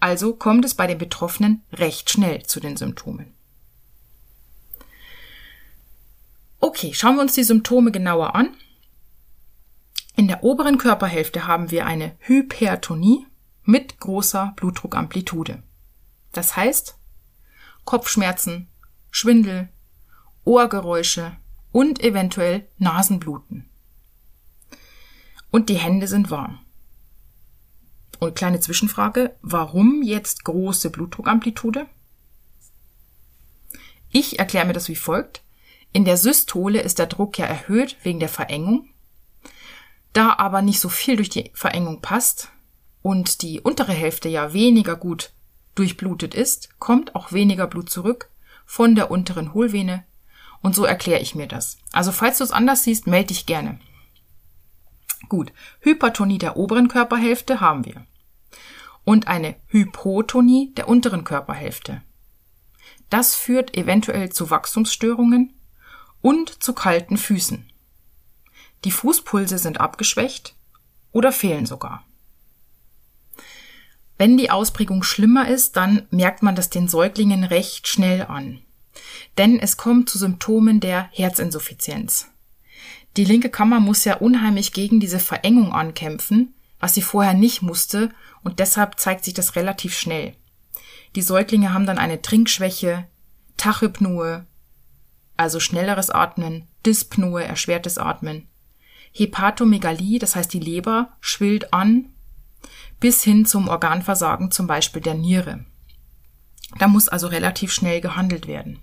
Also 0.00 0.34
kommt 0.34 0.64
es 0.64 0.74
bei 0.74 0.86
den 0.86 0.98
Betroffenen 0.98 1.62
recht 1.72 2.10
schnell 2.10 2.42
zu 2.44 2.60
den 2.60 2.76
Symptomen. 2.76 3.33
Okay, 6.66 6.94
schauen 6.94 7.16
wir 7.16 7.20
uns 7.20 7.34
die 7.34 7.44
Symptome 7.44 7.92
genauer 7.92 8.34
an. 8.34 8.56
In 10.16 10.28
der 10.28 10.42
oberen 10.44 10.78
Körperhälfte 10.78 11.46
haben 11.46 11.70
wir 11.70 11.84
eine 11.84 12.16
Hypertonie 12.20 13.26
mit 13.64 14.00
großer 14.00 14.54
Blutdruckamplitude. 14.56 15.62
Das 16.32 16.56
heißt 16.56 16.96
Kopfschmerzen, 17.84 18.68
Schwindel, 19.10 19.68
Ohrgeräusche 20.44 21.36
und 21.70 22.02
eventuell 22.02 22.66
Nasenbluten. 22.78 23.68
Und 25.50 25.68
die 25.68 25.74
Hände 25.76 26.08
sind 26.08 26.30
warm. 26.30 26.60
Und 28.20 28.36
kleine 28.36 28.60
Zwischenfrage, 28.60 29.36
warum 29.42 30.02
jetzt 30.02 30.44
große 30.44 30.88
Blutdruckamplitude? 30.88 31.86
Ich 34.08 34.38
erkläre 34.38 34.64
mir 34.64 34.72
das 34.72 34.88
wie 34.88 34.96
folgt. 34.96 35.43
In 35.94 36.04
der 36.04 36.16
Systole 36.16 36.80
ist 36.80 36.98
der 36.98 37.06
Druck 37.06 37.38
ja 37.38 37.46
erhöht 37.46 37.96
wegen 38.02 38.18
der 38.18 38.28
Verengung. 38.28 38.90
Da 40.12 40.34
aber 40.38 40.60
nicht 40.60 40.80
so 40.80 40.88
viel 40.88 41.14
durch 41.14 41.28
die 41.28 41.52
Verengung 41.54 42.00
passt 42.00 42.50
und 43.00 43.42
die 43.42 43.60
untere 43.60 43.92
Hälfte 43.92 44.28
ja 44.28 44.52
weniger 44.52 44.96
gut 44.96 45.32
durchblutet 45.76 46.34
ist, 46.34 46.80
kommt 46.80 47.14
auch 47.14 47.30
weniger 47.30 47.68
Blut 47.68 47.90
zurück 47.90 48.28
von 48.66 48.96
der 48.96 49.12
unteren 49.12 49.54
Hohlvene 49.54 50.04
Und 50.62 50.74
so 50.74 50.84
erkläre 50.84 51.20
ich 51.20 51.36
mir 51.36 51.46
das. 51.46 51.78
Also 51.92 52.10
falls 52.10 52.38
du 52.38 52.44
es 52.44 52.50
anders 52.50 52.82
siehst, 52.82 53.06
melde 53.06 53.28
dich 53.28 53.46
gerne. 53.46 53.78
Gut, 55.28 55.52
Hypertonie 55.78 56.38
der 56.38 56.56
oberen 56.56 56.88
Körperhälfte 56.88 57.60
haben 57.60 57.84
wir. 57.84 58.04
Und 59.04 59.28
eine 59.28 59.54
Hypotonie 59.68 60.74
der 60.74 60.88
unteren 60.88 61.22
Körperhälfte. 61.22 62.02
Das 63.10 63.36
führt 63.36 63.76
eventuell 63.76 64.30
zu 64.30 64.50
Wachstumsstörungen 64.50 65.54
und 66.24 66.62
zu 66.62 66.72
kalten 66.72 67.18
Füßen. 67.18 67.70
Die 68.86 68.90
Fußpulse 68.90 69.58
sind 69.58 69.78
abgeschwächt 69.78 70.56
oder 71.12 71.32
fehlen 71.32 71.66
sogar. 71.66 72.02
Wenn 74.16 74.38
die 74.38 74.50
Ausprägung 74.50 75.02
schlimmer 75.02 75.46
ist, 75.48 75.76
dann 75.76 76.06
merkt 76.10 76.42
man 76.42 76.56
das 76.56 76.70
den 76.70 76.88
Säuglingen 76.88 77.44
recht 77.44 77.88
schnell 77.88 78.22
an. 78.22 78.62
Denn 79.36 79.58
es 79.58 79.76
kommt 79.76 80.08
zu 80.08 80.16
Symptomen 80.16 80.80
der 80.80 81.10
Herzinsuffizienz. 81.12 82.28
Die 83.18 83.26
linke 83.26 83.50
Kammer 83.50 83.78
muss 83.78 84.06
ja 84.06 84.16
unheimlich 84.16 84.72
gegen 84.72 85.00
diese 85.00 85.18
Verengung 85.18 85.74
ankämpfen, 85.74 86.54
was 86.80 86.94
sie 86.94 87.02
vorher 87.02 87.34
nicht 87.34 87.60
musste, 87.60 88.08
und 88.42 88.60
deshalb 88.60 88.98
zeigt 88.98 89.26
sich 89.26 89.34
das 89.34 89.56
relativ 89.56 89.94
schnell. 89.94 90.34
Die 91.16 91.22
Säuglinge 91.22 91.74
haben 91.74 91.84
dann 91.84 91.98
eine 91.98 92.22
Trinkschwäche, 92.22 93.06
Tachypnoe, 93.58 94.46
also 95.36 95.60
schnelleres 95.60 96.10
Atmen, 96.10 96.68
Dyspnoe, 96.84 97.42
erschwertes 97.44 97.98
Atmen, 97.98 98.48
Hepatomegalie, 99.12 100.18
das 100.18 100.34
heißt 100.36 100.52
die 100.52 100.60
Leber 100.60 101.12
schwillt 101.20 101.72
an, 101.72 102.10
bis 103.00 103.22
hin 103.22 103.46
zum 103.46 103.68
Organversagen, 103.68 104.50
zum 104.50 104.66
Beispiel 104.66 105.02
der 105.02 105.14
Niere. 105.14 105.64
Da 106.78 106.88
muss 106.88 107.08
also 107.08 107.28
relativ 107.28 107.72
schnell 107.72 108.00
gehandelt 108.00 108.48
werden. 108.48 108.80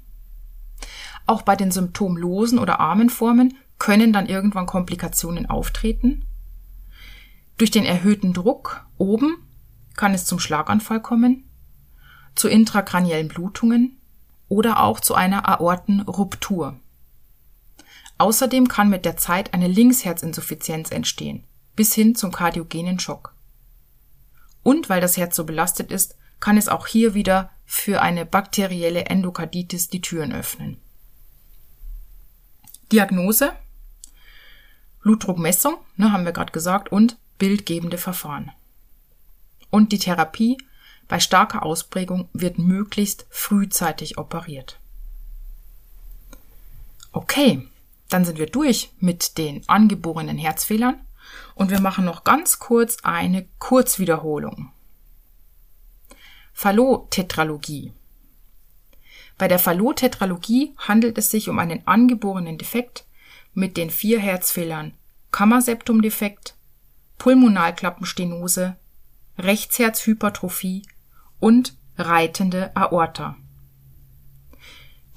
Auch 1.28 1.42
bei 1.42 1.56
den 1.56 1.72
symptomlosen 1.72 2.60
oder 2.60 2.80
armen 2.80 3.10
Formen 3.10 3.58
können 3.78 4.14
dann 4.14 4.28
irgendwann 4.28 4.66
Komplikationen 4.66 5.48
auftreten. 5.48 6.26
Durch 7.58 7.72
den 7.72 7.86
erhöhten 7.86 8.34
Druck 8.34 8.86
oben 8.98 9.38
kann 9.96 10.14
es 10.14 10.26
zum 10.26 10.40
Schlaganfall 10.40 11.02
kommen, 11.02 11.50
zu 12.36 12.48
intrakraniellen 12.48 13.28
Blutungen 13.28 13.98
oder 14.52 14.84
auch 14.84 15.00
zu 15.00 15.16
einer 15.16 15.48
Aortenruptur. 15.48 16.78
Außerdem 18.18 18.68
kann 18.68 18.90
mit 18.90 19.06
der 19.06 19.16
Zeit 19.16 19.54
eine 19.54 19.70
Linksherzinsuffizienz 19.70 20.92
entstehen, 20.92 21.46
bis 21.78 21.96
hin 21.96 22.16
zum 22.16 22.34
kardiogenen 22.34 23.00
Schock. 23.00 23.34
Und 24.62 24.90
weil 24.90 25.00
das 25.00 25.16
Herz 25.16 25.38
so 25.38 25.46
belastet 25.46 25.90
ist, 25.90 26.18
kann 26.42 26.58
es 26.58 26.68
auch 26.68 26.86
hier 26.86 27.14
wieder 27.14 27.50
für 27.66 28.02
eine 28.02 28.26
bakterielle 28.26 29.06
Endokarditis 29.06 29.88
die 29.88 30.02
Türen 30.02 30.34
öffnen. 30.34 30.82
Diagnose 32.92 33.54
Blutdruckmessung, 35.02 35.78
ne, 35.96 36.12
haben 36.12 36.26
wir 36.26 36.34
gerade 36.34 36.52
gesagt, 36.52 36.92
und 36.92 37.18
bildgebende 37.38 37.98
Verfahren. 37.98 38.52
Und 39.70 39.94
die 39.94 40.00
Therapie 40.00 40.58
bei 41.08 41.20
starker 41.20 41.64
Ausprägung 41.64 42.30
wird 42.34 42.58
möglichst 42.58 43.26
frühzeitig 43.30 44.18
operiert. 44.18 44.80
Okay, 47.12 47.68
dann 48.10 48.26
sind 48.26 48.40
wir 48.40 48.48
durch 48.48 48.92
mit 49.00 49.38
den 49.38 49.68
angeborenen 49.68 50.38
Herzfehlern 50.38 51.00
und 51.56 51.70
wir 51.70 51.82
machen 51.82 52.06
noch 52.06 52.24
ganz 52.24 52.60
kurz 52.60 52.98
eine 53.04 53.48
Kurzwiederholung. 53.60 54.72
Fallot-Tetralogie. 56.54 57.94
Bei 59.38 59.48
der 59.48 59.60
Fallot-Tetralogie 59.60 60.76
handelt 60.78 61.18
es 61.18 61.32
sich 61.32 61.50
um 61.50 61.60
einen 61.60 61.88
angeborenen 61.88 62.58
Defekt 62.58 63.06
mit 63.54 63.78
den 63.78 63.90
vier 63.90 64.20
Herzfehlern 64.20 64.94
Kammerseptumdefekt, 65.32 66.56
Pulmonalklappenstenose, 67.18 68.76
Rechtsherzhypertrophie 69.38 70.84
und 71.40 71.78
reitende 71.98 72.76
Aorta. 72.76 73.38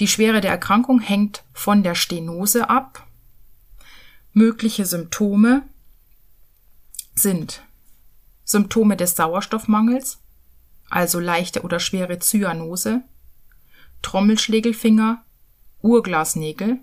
Die 0.00 0.08
Schwere 0.08 0.40
der 0.40 0.50
Erkrankung 0.50 1.00
hängt 1.00 1.44
von 1.52 1.82
der 1.82 1.94
Stenose 1.94 2.68
ab. 2.68 3.06
Mögliche 4.32 4.86
Symptome 4.86 5.62
sind 7.14 7.62
Symptome 8.44 8.96
des 8.96 9.14
Sauerstoffmangels, 9.14 10.20
also 10.90 11.20
leichte 11.20 11.62
oder 11.62 11.78
schwere 11.78 12.18
Zyanose, 12.18 13.02
Trommelschlägelfinger, 14.02 15.24
Urglasnägel, 15.80 16.80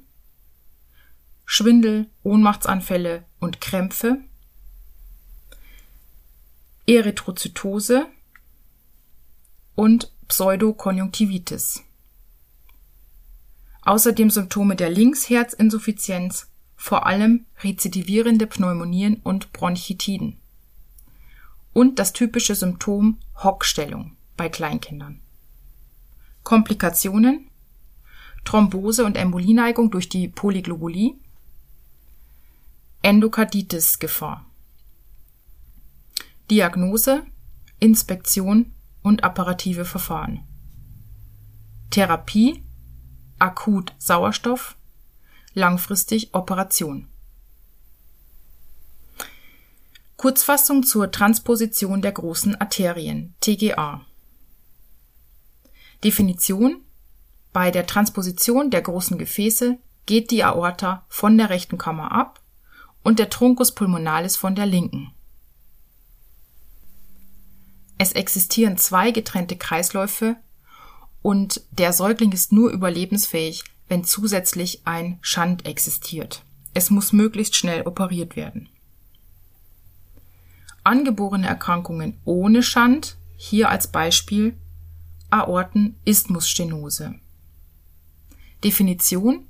Schwindel, 1.46 2.10
Ohnmachtsanfälle 2.24 3.26
und 3.40 3.62
Krämpfe, 3.62 4.24
Erythrozytose 6.88 8.08
und 9.76 10.12
Pseudokonjunktivitis. 10.28 11.84
Außerdem 13.84 14.30
Symptome 14.30 14.76
der 14.76 14.90
Linksherzinsuffizienz, 14.90 16.48
vor 16.76 17.06
allem 17.06 17.46
rezidivierende 17.64 18.48
Pneumonien 18.48 19.18
und 19.24 19.54
Bronchitiden. 19.54 20.38
Und 21.74 22.00
das 22.00 22.14
typische 22.14 22.56
Symptom 22.56 23.20
Hockstellung 23.36 24.16
bei 24.36 24.50
Kleinkindern. 24.50 25.20
Komplikationen 26.44 27.52
Thrombose 28.44 29.06
und 29.06 29.18
Embolieneigung 29.18 29.92
durch 29.92 30.10
die 30.10 30.28
Polyglobulie, 30.28 31.16
Endokarditis-Gefahr. 33.04 34.46
Diagnose, 36.52 37.24
Inspektion 37.80 38.74
und 39.02 39.24
apparative 39.24 39.86
Verfahren. 39.86 40.44
Therapie 41.92 42.62
akut 43.40 43.94
Sauerstoff, 44.00 44.76
langfristig 45.54 46.34
Operation. 46.34 47.08
Kurzfassung 50.18 50.84
zur 50.84 51.10
Transposition 51.10 52.02
der 52.02 52.12
großen 52.12 52.60
Arterien 52.60 53.34
TGA. 53.40 54.02
Definition 56.04 56.82
Bei 57.54 57.72
der 57.72 57.88
Transposition 57.88 58.72
der 58.72 58.82
großen 58.82 59.18
Gefäße 59.18 59.78
geht 60.06 60.32
die 60.32 60.44
Aorta 60.44 61.06
von 61.08 61.38
der 61.38 61.50
rechten 61.50 61.78
Kammer 61.78 62.12
ab 62.12 62.42
und 63.04 63.20
der 63.20 63.30
Truncus 63.30 63.74
pulmonalis 63.74 64.36
von 64.36 64.54
der 64.54 64.66
linken. 64.66 65.14
Es 68.02 68.14
existieren 68.14 68.78
zwei 68.78 69.12
getrennte 69.12 69.56
Kreisläufe 69.56 70.36
und 71.22 71.62
der 71.70 71.94
Säugling 71.94 72.32
ist 72.32 72.52
nur 72.52 72.72
überlebensfähig, 72.72 73.64
wenn 73.90 74.04
zusätzlich 74.04 74.82
ein 74.86 75.20
Schand 75.22 75.68
existiert. 75.68 76.44
Es 76.74 76.90
muss 76.90 77.14
möglichst 77.14 77.56
schnell 77.56 77.84
operiert 77.84 78.36
werden. 78.36 78.70
Angeborene 80.84 81.46
Erkrankungen 81.46 82.20
ohne 82.26 82.64
Schand, 82.64 83.18
hier 83.38 83.70
als 83.70 83.92
Beispiel 83.92 84.58
Aortenisthmusstenose. 85.30 87.20
Definition 88.64 89.46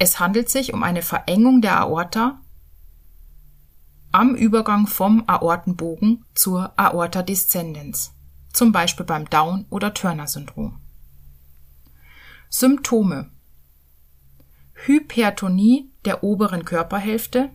Es 0.00 0.18
handelt 0.18 0.50
sich 0.50 0.74
um 0.74 0.82
eine 0.82 1.02
Verengung 1.02 1.62
der 1.62 1.78
Aorta 1.78 2.40
am 4.18 4.34
Übergang 4.34 4.88
vom 4.88 5.22
Aortenbogen 5.28 6.24
zur 6.34 6.76
Aorta 6.76 7.22
descendens, 7.22 8.14
zum 8.52 8.72
Beispiel 8.72 9.06
beim 9.06 9.30
Down- 9.30 9.64
oder 9.70 9.94
Turner-Syndrom. 9.94 10.80
Symptome 12.48 13.30
Hypertonie 14.74 15.92
der 16.04 16.24
oberen 16.24 16.64
Körperhälfte 16.64 17.50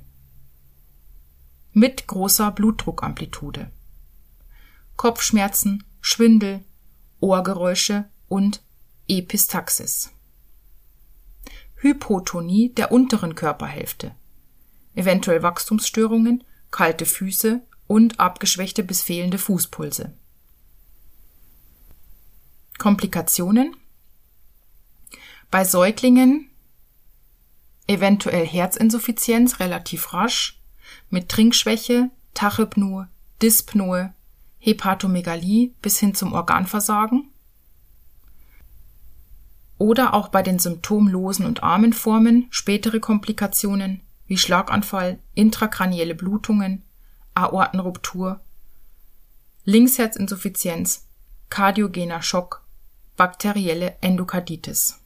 mit 1.73 2.07
großer 2.07 2.51
Blutdruckamplitude, 2.51 3.69
Kopfschmerzen, 4.95 5.83
Schwindel, 5.99 6.63
Ohrgeräusche 7.19 8.05
und 8.29 8.63
Epistaxis. 9.09 10.11
Hypotonie 11.75 12.73
der 12.73 12.93
unteren 12.93 13.35
Körperhälfte, 13.35 14.15
eventuell 14.95 15.43
Wachstumsstörungen, 15.43 16.45
kalte 16.73 17.05
Füße 17.05 17.61
und 17.87 18.19
abgeschwächte 18.19 18.83
bis 18.83 19.01
fehlende 19.03 19.37
Fußpulse. 19.37 20.11
Komplikationen 22.79 23.75
bei 25.51 25.63
Säuglingen 25.63 26.49
eventuell 27.87 28.45
Herzinsuffizienz 28.47 29.59
relativ 29.59 30.13
rasch 30.13 30.59
mit 31.11 31.29
Trinkschwäche, 31.29 32.09
Tachypnoe, 32.33 33.07
Dyspnoe, 33.41 34.11
Hepatomegalie 34.57 35.75
bis 35.81 35.99
hin 35.99 36.15
zum 36.15 36.33
Organversagen. 36.33 37.29
oder 39.77 40.13
auch 40.13 40.29
bei 40.29 40.41
den 40.41 40.59
symptomlosen 40.59 41.45
und 41.45 41.61
armen 41.61 41.93
Formen 41.93 42.47
spätere 42.49 42.99
Komplikationen 42.99 44.01
wie 44.33 44.37
Schlaganfall, 44.39 45.19
intrakranielle 45.35 46.15
Blutungen, 46.15 46.81
Aortenruptur, 47.35 48.41
Linksherzinsuffizienz, 49.63 51.07
kardiogener 51.49 52.23
Schock, 52.23 52.63
bakterielle 53.15 53.95
Endokarditis. 54.01 54.99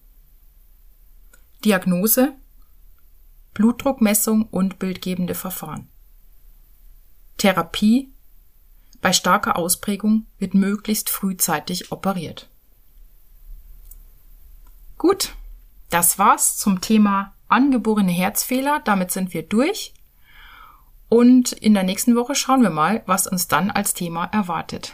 Diagnose 1.66 2.36
Blutdruckmessung 3.54 4.44
und 4.46 4.80
bildgebende 4.80 5.36
Verfahren. 5.36 5.90
Therapie 7.38 8.14
bei 9.02 9.12
starker 9.12 9.58
Ausprägung 9.58 10.26
wird 10.38 10.54
möglichst 10.54 11.10
frühzeitig 11.10 11.92
operiert. 11.92 12.50
Gut, 14.98 15.36
das 15.90 16.18
war's 16.18 16.56
zum 16.56 16.80
Thema 16.80 17.34
angeborene 17.50 18.12
Herzfehler. 18.12 18.82
Damit 18.84 19.12
sind 19.12 19.34
wir 19.34 19.44
durch. 19.44 19.94
Und 21.10 21.54
in 21.54 21.74
der 21.74 21.84
nächsten 21.84 22.16
Woche 22.16 22.36
schauen 22.36 22.62
wir 22.62 22.70
mal, 22.70 23.04
was 23.06 23.28
uns 23.28 23.48
dann 23.48 23.72
als 23.72 23.94
Thema 23.94 24.26
erwartet. 24.26 24.94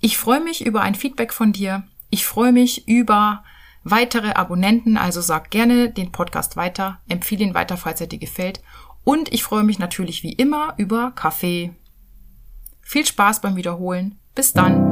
Ich 0.00 0.18
freue 0.18 0.40
mich 0.40 0.64
über 0.64 0.82
ein 0.82 0.94
Feedback 0.94 1.32
von 1.32 1.52
dir. 1.52 1.84
Ich 2.10 2.26
freue 2.26 2.52
mich 2.52 2.86
über 2.86 3.42
weitere 3.84 4.32
Abonnenten, 4.32 4.96
also 4.96 5.20
sag 5.20 5.50
gerne 5.50 5.90
den 5.90 6.12
Podcast 6.12 6.56
weiter, 6.56 7.00
empfehle 7.08 7.44
ihn 7.44 7.54
weiter, 7.54 7.76
falls 7.76 8.00
er 8.00 8.06
dir 8.06 8.18
gefällt. 8.18 8.62
Und 9.04 9.32
ich 9.32 9.42
freue 9.42 9.64
mich 9.64 9.78
natürlich 9.78 10.22
wie 10.22 10.32
immer 10.32 10.74
über 10.76 11.10
Kaffee. 11.12 11.74
Viel 12.82 13.06
Spaß 13.06 13.40
beim 13.40 13.56
Wiederholen. 13.56 14.18
Bis 14.34 14.52
dann. 14.52 14.91